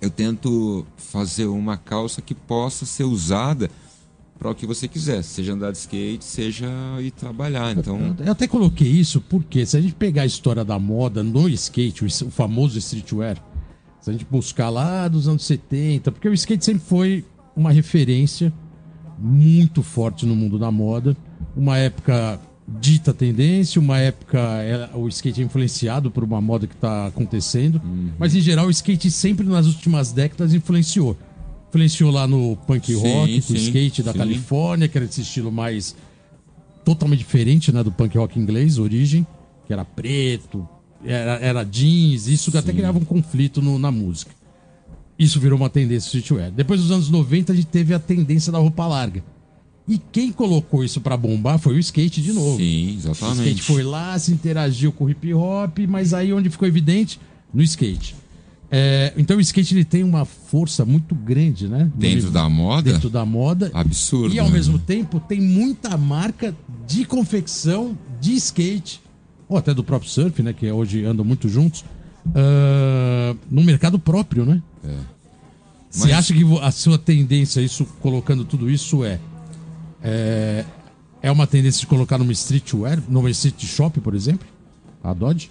[0.00, 3.70] eu tento fazer uma calça que possa ser usada
[4.36, 6.68] para o que você quiser, seja andar de skate, seja
[7.00, 7.78] ir trabalhar.
[7.78, 11.48] Então, Eu até coloquei isso porque se a gente pegar a história da moda no
[11.48, 13.36] skate, o famoso streetwear,
[14.00, 18.52] se a gente buscar lá dos anos 70, porque o skate sempre foi uma referência
[19.16, 21.16] muito forte no mundo da moda,
[21.56, 22.40] uma época
[22.80, 24.40] dita tendência, uma época
[24.94, 27.80] o skate é influenciado por uma moda que está acontecendo,
[28.18, 31.16] mas em geral o skate sempre nas últimas décadas influenciou.
[31.68, 34.18] Influenciou lá no punk Sim, rock, com o sim, skate da sim.
[34.18, 35.96] Califórnia, que era esse estilo mais
[36.84, 39.26] totalmente diferente né, do punk rock inglês, origem,
[39.66, 40.68] que era preto,
[41.04, 44.32] era, era jeans, isso até criava um conflito no- na música.
[45.18, 46.50] Isso virou uma tendência streetwear.
[46.50, 49.22] Depois dos anos 90, a gente teve a tendência da roupa larga.
[49.88, 52.56] E quem colocou isso pra bombar foi o skate de novo.
[52.56, 53.38] sim, O exatamente.
[53.40, 57.18] skate foi lá, se interagiu com o hip hop, mas aí onde ficou evidente?
[57.52, 58.14] No skate.
[58.70, 61.90] É, então o skate ele tem uma força muito grande, né?
[61.94, 62.90] Dentro da moda?
[62.92, 63.70] Dentro da moda.
[63.74, 64.34] Absurdo.
[64.34, 64.52] E ao né?
[64.54, 66.56] mesmo tempo tem muita marca
[66.86, 69.00] de confecção de skate,
[69.48, 70.52] ou até do próprio surf, né?
[70.54, 71.84] Que hoje andam muito juntos,
[72.34, 74.62] ah, no mercado próprio, né?
[75.90, 79.20] Você Mas- acha que a sua tendência, isso colocando tudo isso, é,
[80.02, 80.64] é
[81.24, 84.46] é uma tendência de colocar numa streetwear, numa street shop, por exemplo?
[85.04, 85.50] A Dodge?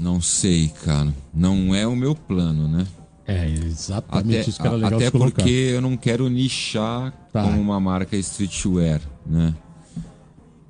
[0.00, 1.14] Não sei, cara.
[1.32, 2.84] Não é o meu plano, né?
[3.24, 5.30] É exatamente Até, isso que era legal até colocar.
[5.42, 7.42] porque eu não quero nichar Tá.
[7.44, 9.54] como uma marca streetwear, né?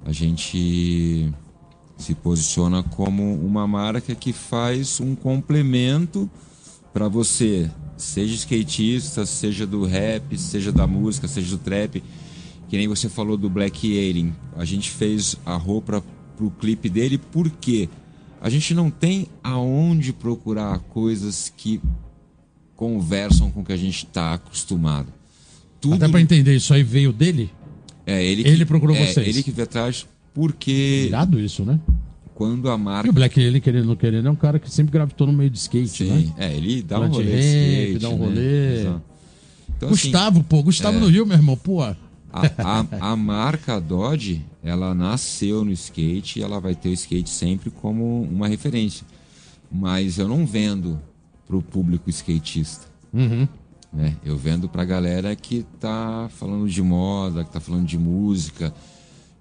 [0.04, 1.32] A gente
[1.96, 6.28] se posiciona como uma marca que faz um complemento
[6.92, 12.02] para você, seja skatista, seja do rap, seja da música, seja do trap.
[12.68, 14.34] Que nem você falou do Black Alien.
[14.56, 16.02] A gente fez a roupa
[16.36, 17.88] pro clipe dele porque
[18.40, 21.80] a gente não tem aonde procurar coisas que
[22.76, 25.08] conversam com o que a gente está acostumado.
[25.80, 27.50] Tudo Até pra entender, isso aí veio dele?
[28.06, 29.26] é ele Ele procurou é, vocês.
[29.26, 31.80] Ele que veio atrás porque Irado isso, né?
[32.38, 34.70] quando a E marca o Black Alien, querendo ou não querendo, é um cara que
[34.70, 36.32] sempre gravitou no meio de skate, Sim, né?
[36.38, 38.24] é, ele dá um Plant rolê de ramp, skate, dá um né?
[38.24, 38.80] rolê.
[38.80, 39.02] Exato.
[39.76, 41.82] Então, assim, Gustavo, pô, Gustavo no Rio, meu irmão, pô.
[42.58, 47.30] A, a, a marca Dodge, ela nasceu no skate e ela vai ter o skate
[47.30, 49.06] sempre como uma referência.
[49.70, 51.00] Mas eu não vendo
[51.46, 52.86] pro público skatista.
[53.12, 53.48] Uhum.
[53.92, 54.16] né?
[54.24, 58.72] Eu vendo pra galera que tá falando de moda, que tá falando de música,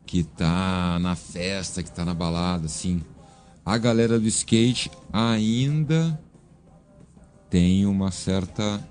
[0.05, 3.01] que tá na festa, que tá na balada, assim.
[3.65, 6.17] A galera do skate ainda
[7.49, 8.81] tem uma certa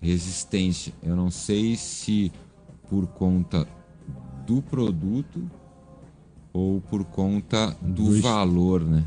[0.00, 0.92] resistência.
[1.02, 2.30] Eu não sei se
[2.94, 3.66] por conta
[4.46, 5.50] do produto
[6.52, 9.04] ou por conta do, Do valor, né?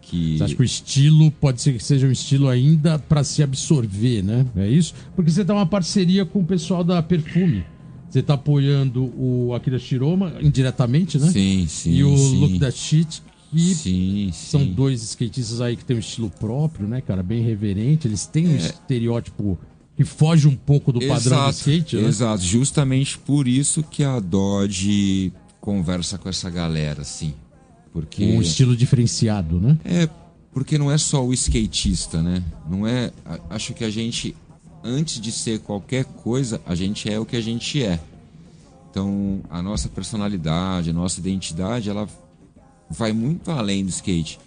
[0.00, 3.42] Que Você acha que o estilo pode ser que seja um estilo ainda pra se
[3.42, 4.44] absorver, né?
[4.56, 4.92] É isso?
[5.14, 7.64] Porque você tá uma parceria com o pessoal da Perfume.
[8.10, 11.30] Você tá apoiando o Akira Shiroma indiretamente, né?
[11.30, 12.40] sim, sim, e o sim.
[12.40, 13.22] Look That Shit,
[13.52, 14.72] que sim, são sim.
[14.72, 17.22] dois skatistas aí que têm um estilo próprio, né, cara?
[17.22, 18.08] Bem reverente.
[18.08, 19.58] Eles têm um estereótipo
[19.98, 22.06] que foge um pouco do padrão do skate, né?
[22.06, 27.34] Exato, justamente por isso que a Dodge conversa com essa galera, assim.
[27.92, 29.76] Porque Um estilo diferenciado, né?
[29.84, 30.08] é
[30.52, 32.44] porque não é só o skatista, né?
[32.70, 33.10] Não é,
[33.50, 34.36] acho que a gente
[34.84, 37.98] antes de ser qualquer coisa, a gente é o que a gente é.
[38.92, 42.08] Então, a nossa personalidade, a nossa identidade, ela
[42.88, 44.38] vai muito além do skate.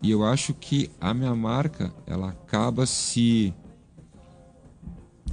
[0.00, 3.52] E eu acho que a minha marca, ela acaba se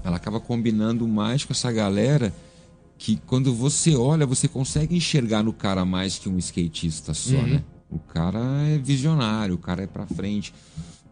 [0.04, 2.34] ela acaba combinando mais com essa galera
[2.98, 7.48] que quando você olha, você consegue enxergar no cara mais que um skatista só, Uhum.
[7.48, 7.64] né?
[7.90, 10.54] O cara é visionário, o cara é pra frente,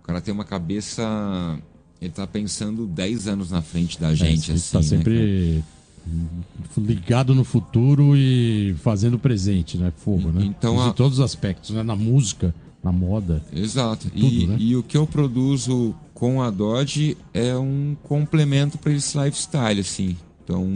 [0.01, 1.59] o cara tem uma cabeça
[2.01, 4.71] ele tá pensando 10 anos na frente da gente, É, assim.
[4.71, 5.63] tá né, sempre
[6.77, 9.91] ligado no futuro e fazendo o presente, né?
[9.97, 10.43] Fogo, né?
[10.45, 11.83] Então, a- Em todos os aspectos, né?
[11.83, 13.43] Na música, na moda.
[13.51, 14.09] Exato.
[14.09, 14.55] Tudo, e, né?
[14.59, 20.17] e o que eu produzo com a Dodge é um complemento para esse lifestyle, assim.
[20.43, 20.67] Então,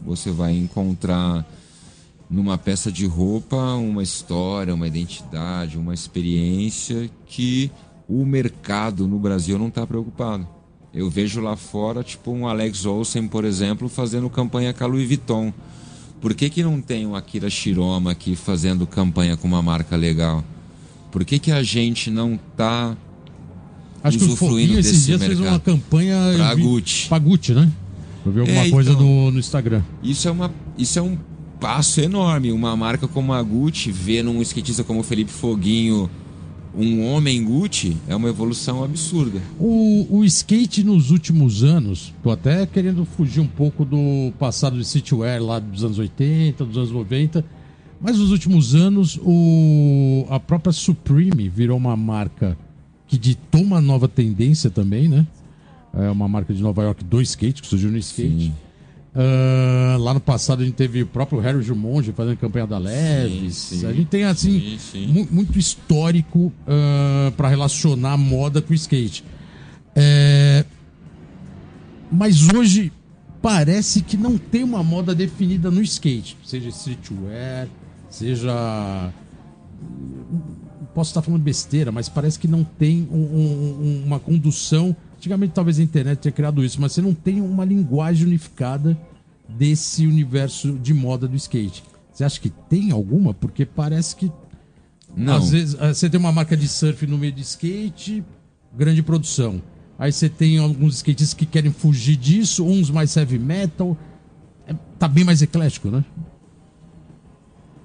[0.00, 1.44] você vai encontrar
[2.30, 7.72] numa peça de roupa uma história, uma identidade, uma experiência que
[8.08, 10.46] o mercado no Brasil não está preocupado.
[10.92, 15.08] Eu vejo lá fora, tipo, um Alex Olsen, por exemplo, fazendo campanha com a Louis
[15.08, 15.52] Vuitton.
[16.20, 20.44] Por que, que não tem um Akira Shiroma aqui fazendo campanha com uma marca legal?
[21.10, 22.96] Por que, que a gente não tá
[24.04, 26.16] Acho que o Usufruindo Foguinho esses dias fez uma campanha.
[26.36, 27.08] Pra vi- Gucci?
[27.08, 27.72] Pra Gucci, né?
[28.24, 29.02] Eu vi alguma É, coisa então.
[29.02, 29.82] no, no Instagram.
[30.02, 31.16] Isso é, uma, isso é um
[31.58, 32.52] passo enorme.
[32.52, 36.08] Uma marca como a Gucci, ver num skatista como o Felipe Foguinho
[36.76, 39.40] um homem Gucci, é uma evolução absurda.
[39.60, 44.82] O, o skate nos últimos anos, tô até querendo fugir um pouco do passado de
[44.82, 47.44] streetwear lá dos anos 80, dos anos 90,
[48.00, 52.58] mas nos últimos anos o, a própria Supreme virou uma marca
[53.06, 55.26] que ditou uma nova tendência também, né?
[55.92, 58.46] É uma marca de Nova York do skate, que surgiu no skate.
[58.46, 58.54] Sim.
[59.14, 63.54] Ah, lá no passado a gente teve o próprio Harry Jumonge fazendo campanha da Leves.
[63.54, 63.86] sim.
[63.86, 65.06] A gente tem assim Sim, sim.
[65.06, 66.52] mu- muito histórico
[67.36, 69.22] para relacionar moda com skate.
[69.94, 70.64] É,
[72.10, 72.90] Mas hoje
[73.40, 77.68] parece que não tem uma moda definida no skate, seja streetwear,
[78.10, 79.12] seja
[80.94, 84.94] posso estar falando besteira, mas parece que não tem um- um- um- uma condução.
[85.16, 88.96] Antigamente, talvez a internet tenha criado isso, mas você não tem uma linguagem unificada
[89.48, 91.82] desse universo de moda do skate.
[92.12, 93.34] Você acha que tem alguma?
[93.34, 94.30] Porque parece que
[95.16, 95.34] Não.
[95.36, 98.22] às vezes eh, você tem uma marca de surf no meio de skate,
[98.76, 99.60] grande produção.
[99.98, 103.96] Aí você tem alguns skatistas que querem fugir disso, uns mais heavy metal.
[104.66, 106.04] É, tá bem mais eclético, né?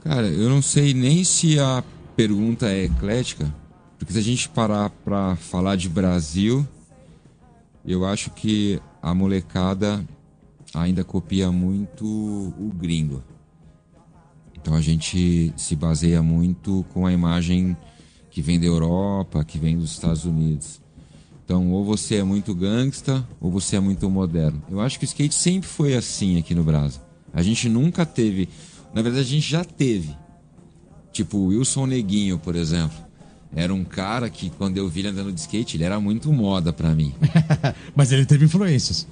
[0.03, 1.83] Cara, eu não sei nem se a
[2.19, 3.49] pergunta é eclética,
[3.97, 6.67] porque se a gente parar pra falar de Brasil,
[7.85, 10.05] eu acho que a molecada
[10.73, 13.23] ainda copia muito o gringo.
[14.53, 17.77] Então a gente se baseia muito com a imagem
[18.29, 20.81] que vem da Europa, que vem dos Estados Unidos.
[21.45, 24.61] Então, ou você é muito gangsta, ou você é muito moderno.
[24.69, 26.99] Eu acho que o skate sempre foi assim aqui no Brasil.
[27.33, 28.49] A gente nunca teve.
[28.93, 30.13] Na verdade, a gente já teve.
[31.11, 32.97] Tipo, o Wilson Neguinho, por exemplo.
[33.55, 36.71] Era um cara que, quando eu vi ele andando de skate, ele era muito moda
[36.71, 37.13] pra mim.
[37.95, 39.07] Mas ele teve influências.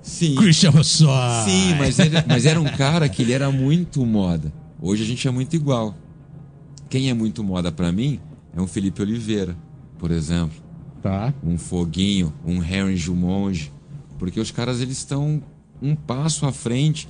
[0.00, 0.34] Sim.
[0.36, 1.44] Christian só.
[1.46, 4.52] Sim, mas, ele- mas era um cara que ele era muito moda.
[4.80, 5.96] Hoje a gente é muito igual.
[6.90, 8.20] Quem é muito moda pra mim
[8.54, 9.56] é um Felipe Oliveira,
[9.98, 10.62] por exemplo.
[11.02, 11.32] Tá.
[11.42, 13.70] um Foguinho, um Harry Jumonge,
[14.18, 15.42] porque os caras eles estão
[15.82, 17.06] um passo à frente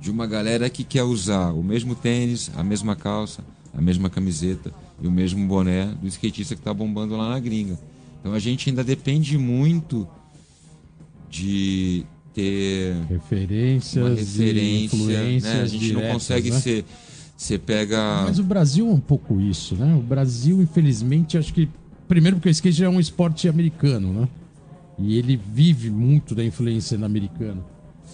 [0.00, 3.42] de uma galera que quer usar o mesmo tênis, a mesma calça,
[3.78, 7.78] a mesma camiseta e o mesmo boné do skatista que está bombando lá na gringa.
[8.20, 10.06] Então a gente ainda depende muito
[11.30, 12.04] de
[12.34, 15.62] ter Referências, referência, influências né?
[15.62, 16.58] A gente diretas, não consegue né?
[16.58, 16.84] ser
[17.36, 19.94] você pega Mas o Brasil é um pouco isso, né?
[19.94, 21.68] O Brasil, infelizmente, acho que.
[22.08, 24.28] Primeiro, porque o skate é um esporte americano, né?
[24.98, 27.64] E ele vive muito da influência americana.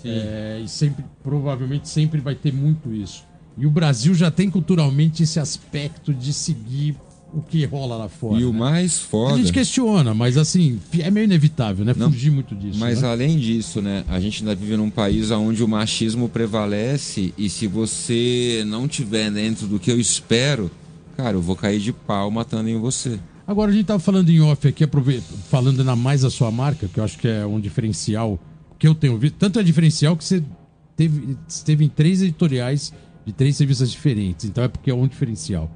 [0.05, 3.25] É, e sempre, provavelmente, sempre vai ter muito isso.
[3.57, 6.97] E o Brasil já tem culturalmente esse aspecto de seguir
[7.33, 8.41] o que rola lá fora.
[8.41, 8.59] e o né?
[8.59, 11.93] mais A foda gente questiona, mas assim, é meio inevitável, né?
[11.97, 12.79] Não, Fugir muito disso.
[12.79, 13.09] Mas né?
[13.09, 17.66] além disso, né, a gente ainda vive num país onde o machismo prevalece e se
[17.66, 20.70] você não tiver dentro do que eu espero,
[21.16, 23.19] cara, eu vou cair de pau matando em você.
[23.47, 24.85] Agora a gente tava falando em off aqui,
[25.51, 28.39] falando ainda mais da sua marca, que eu acho que é um diferencial
[28.78, 29.35] que eu tenho visto.
[29.35, 30.43] Tanto é diferencial que você
[30.97, 32.93] teve, esteve em três editoriais
[33.27, 34.45] de três revistas diferentes.
[34.47, 35.71] Então é porque é um diferencial.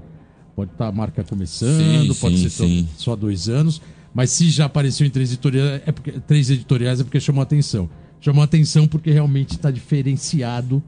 [0.57, 2.89] Pode estar a marca começando, Sim, pode sim, ser só- sim.
[2.97, 3.81] só dois anos.
[4.13, 7.89] Mas se já apareceu em três editoriais, é porque, três editoriais é porque chamou atenção.
[8.21, 10.83] Chamou atenção porque realmente está diferenciado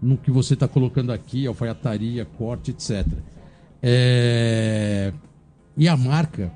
[0.00, 3.04] no que você está colocando aqui, alfaiataria, corte, etc.
[3.82, 5.12] É...
[5.76, 6.52] E a marca,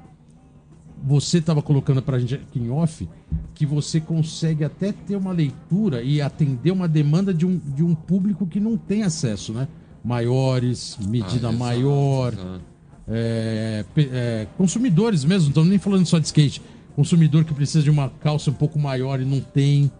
[1.02, 3.08] você estava colocando para a gente aqui em off,
[3.54, 7.94] que você consegue até ter uma leitura e atender uma demanda de um, de um
[7.94, 9.66] público que não tem acesso, né?
[10.04, 12.60] Maiores, medida Ah, exato, maior, exato.
[13.08, 16.60] é, é, consumidores mesmo, não estamos nem falando só de skate.
[16.96, 19.90] Consumidor que precisa de uma calça um pouco maior e não tem,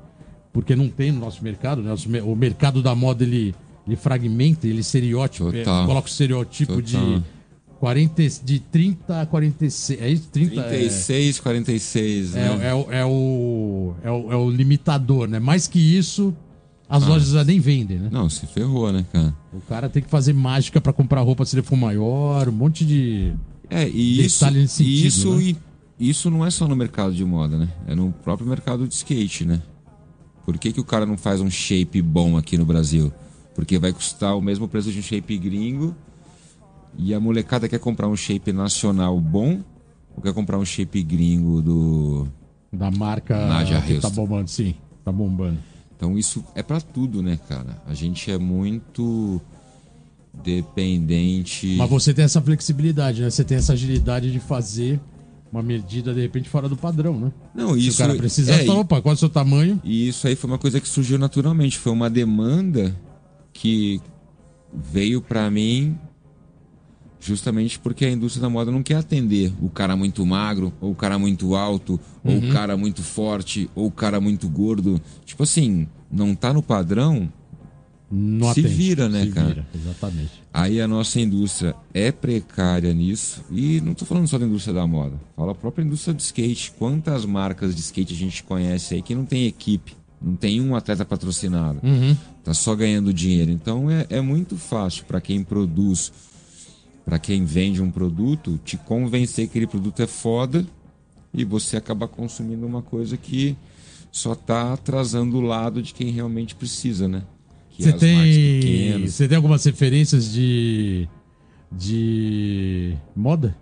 [0.52, 1.82] porque não tem no nosso mercado.
[1.82, 1.94] né?
[2.24, 3.55] O mercado da moda ele,
[3.86, 7.22] ele fragmenta, ele estereótipo, é, coloca o estereótipo de Total.
[7.81, 10.01] 40, de 30 a 46.
[10.02, 10.28] É isso?
[10.31, 12.36] 30, 36, é, 46.
[12.36, 12.69] É, né?
[12.69, 15.39] é, o- é, o, é, o, é o limitador, né?
[15.39, 16.36] Mais que isso,
[16.86, 18.11] as lojas já nem vendem, né?
[18.12, 19.35] Não, se ferrou, né, cara?
[19.51, 22.85] O cara tem que fazer mágica pra comprar roupa se ele for maior, um monte
[22.85, 23.32] de.
[23.70, 25.57] É, e isso, nesse e sentido, isso, né?
[25.98, 27.69] e isso não é só no mercado de moda, né?
[27.86, 29.62] É no próprio mercado de skate, né?
[30.44, 33.11] Por que, que o cara não faz um shape bom aqui no Brasil?
[33.55, 35.97] Porque vai custar o mesmo preço de um shape gringo
[36.98, 39.60] e a molecada quer comprar um shape nacional bom
[40.16, 42.28] ou quer comprar um shape gringo do.
[42.72, 44.74] Da marca Nadia que tá bombando, sim.
[45.04, 45.58] Tá bombando.
[45.96, 47.82] Então isso é pra tudo, né, cara?
[47.86, 49.40] A gente é muito
[50.32, 51.76] dependente.
[51.76, 53.30] Mas você tem essa flexibilidade, né?
[53.30, 55.00] Você tem essa agilidade de fazer
[55.52, 57.32] uma medida, de repente, fora do padrão, né?
[57.54, 59.80] Não, Se isso o cara precisar, é, fala, opa, qual é o seu tamanho?
[59.82, 61.76] E isso aí foi uma coisa que surgiu naturalmente.
[61.76, 62.96] Foi uma demanda
[63.52, 64.00] que
[64.72, 65.98] veio pra mim
[67.20, 70.94] justamente porque a indústria da moda não quer atender o cara muito magro, ou o
[70.94, 75.01] cara muito alto, ou o cara muito forte, ou o cara muito gordo.
[75.24, 77.30] Tipo assim, não tá no padrão.
[78.12, 78.74] Não Se atende.
[78.74, 79.48] vira, né, Se cara?
[79.48, 80.32] vira, exatamente.
[80.52, 83.44] Aí a nossa indústria é precária nisso.
[83.52, 85.14] E não tô falando só da indústria da moda.
[85.36, 86.72] Fala a própria indústria do skate.
[86.76, 89.92] Quantas marcas de skate a gente conhece aí que não tem equipe?
[90.20, 91.80] Não tem um atleta patrocinado.
[92.42, 93.52] Tá só ganhando dinheiro.
[93.52, 96.12] Então é, é muito fácil para quem produz,
[97.11, 100.65] para quem vende um produto, te convencer que aquele produto é foda
[101.35, 103.57] e você acabar consumindo uma coisa que
[104.12, 107.24] só tá atrasando o lado de quem realmente precisa, né?
[107.70, 111.09] Que Você é as marcas tem, você tem algumas referências de
[111.73, 113.59] de moda?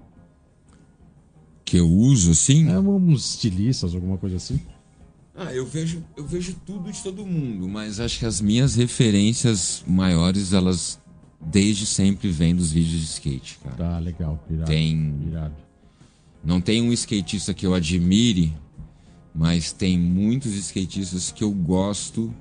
[1.64, 2.68] Que eu uso assim?
[2.68, 4.60] É uns estilistas, alguma coisa assim?
[5.34, 9.82] Ah, eu vejo, eu vejo tudo de todo mundo, mas acho que as minhas referências
[9.86, 11.00] maiores, elas
[11.40, 13.76] desde sempre vêm dos vídeos de skate, cara.
[13.76, 14.42] Tá, legal.
[14.50, 15.14] Irado, Tem.
[15.26, 15.54] irado.
[16.44, 18.54] Não tem um skatista que eu admire,
[19.34, 22.32] mas tem muitos skatistas que eu gosto.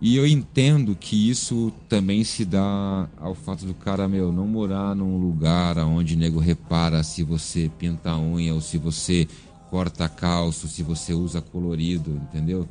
[0.00, 4.94] E eu entendo que isso também se dá ao fato do cara, meu, não morar
[4.96, 9.28] num lugar onde nego repara se você pinta a unha ou se você
[9.68, 12.66] corta calço, se você usa colorido, entendeu?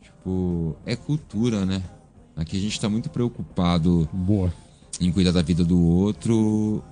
[0.00, 1.82] Tipo, é cultura, né?
[2.36, 4.52] Aqui a gente tá muito preocupado Boa.
[5.00, 6.82] em cuidar da vida do outro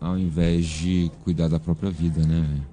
[0.00, 2.66] ao invés de cuidar da própria vida, né, velho?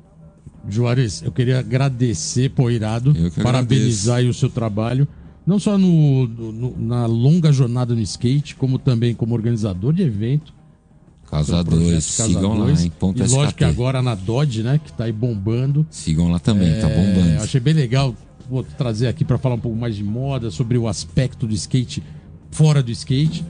[0.69, 3.13] Juarez, eu queria agradecer, pô, irado.
[3.15, 5.07] Eu que parabenizar o seu trabalho.
[5.45, 10.53] Não só no, no- na longa jornada no skate, como também como organizador de evento.
[11.29, 12.67] Casa Projeto 2, Casa sigam lá?
[12.99, 13.55] Ponto e lógico SKT.
[13.57, 15.85] que agora na Dodge, né, que tá aí bombando.
[15.89, 17.43] Sigam lá também, tá É, bombando.
[17.43, 18.13] achei bem legal
[18.49, 22.03] vou trazer aqui para falar um pouco mais de moda, sobre o aspecto do skate
[22.51, 23.45] fora do skate.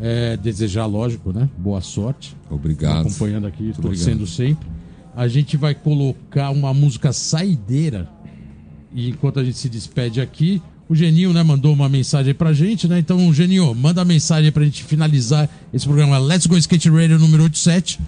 [0.00, 1.48] É, desejar, lógico, né?
[1.58, 2.34] Boa sorte.
[2.50, 3.06] Obrigado.
[3.06, 4.28] Acompanhando aqui, Muito torcendo obrigado.
[4.28, 4.68] sempre.
[5.14, 8.08] A gente vai colocar uma música saideira.
[8.92, 12.88] E enquanto a gente se despede aqui, o Geninho, né, mandou uma mensagem pra gente,
[12.88, 12.98] né?
[12.98, 17.42] Então, Geninho, manda a mensagem pra gente finalizar esse programa Let's Go Skate Radio número
[17.44, 18.00] 87.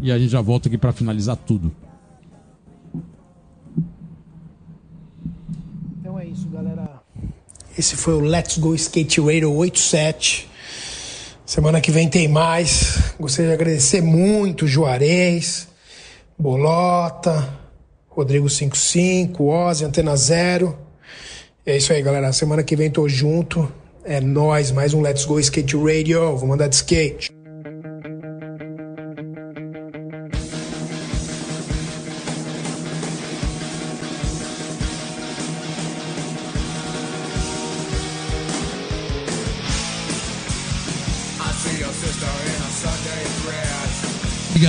[0.00, 1.70] E a gente já volta aqui pra finalizar tudo.
[6.00, 7.02] Então é isso, galera.
[7.78, 10.50] Esse foi o Let's Go Skate Radio 87.
[11.46, 13.14] Semana que vem tem mais.
[13.20, 15.68] Gostaria de agradecer muito Juarez,
[16.36, 17.48] Bolota,
[18.08, 20.76] Rodrigo 55, Ozzy, Antena Zero.
[21.64, 22.32] É isso aí, galera.
[22.32, 23.72] Semana que vem tô junto.
[24.04, 26.36] É nós, mais um Let's Go Skate Radio.
[26.36, 27.30] Vou mandar de skate.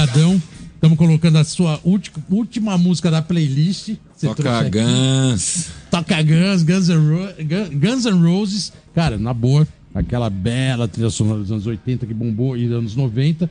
[0.10, 0.41] Obrigadão.
[0.76, 3.95] Estamos colocando a sua ulti- última música da playlist.
[4.22, 4.69] Toca.
[4.69, 5.68] Guns.
[5.91, 7.36] Toca Guns, Guns N'
[7.73, 8.72] Guns N' Roses.
[8.95, 13.49] Cara, na boa, aquela bela trilha sonora dos anos 80 que bombou e anos 90.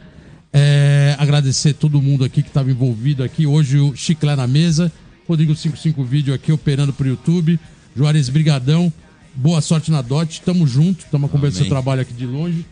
[0.52, 3.47] É, agradecer todo mundo aqui que estava envolvido aqui.
[3.47, 4.90] Hoje o Chiclé na mesa.
[5.28, 7.60] Rodrigo 55 Vídeo aqui operando pro YouTube.
[7.94, 8.90] Juarez Brigadão.
[9.35, 10.40] Boa sorte na DOT.
[10.40, 11.05] Tamo junto.
[11.10, 12.64] Tamo acompanhando seu trabalho aqui de longe.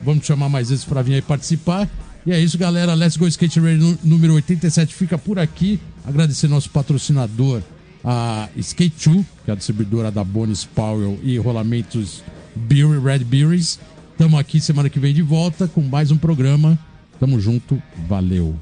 [0.00, 1.88] Vamos chamar mais vezes para vir aí participar.
[2.26, 2.94] E é isso, galera.
[2.94, 5.78] Let's Go Skate Radio nú- número 87 fica por aqui.
[6.04, 7.62] Agradecer nosso patrocinador,
[8.04, 12.22] a Skate 2, que é a distribuidora da Bonis Powell e rolamentos
[12.54, 13.78] Beer Red Beers.
[14.18, 16.78] Tamo aqui semana que vem de volta com mais um programa.
[17.20, 17.80] Tamo junto.
[18.08, 18.56] Valeu.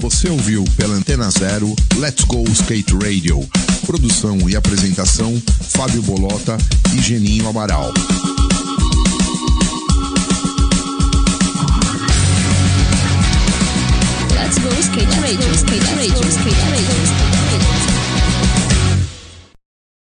[0.00, 3.40] Você ouviu pela Antena Zero Let's Go Skate Radio.
[3.84, 6.56] Produção e apresentação: Fábio Bolota
[6.96, 7.92] e Geninho Amaral.
[14.58, 17.06] Skate, skate, rage, skate, rage, skate, rage.
[17.06, 17.97] skate, skate,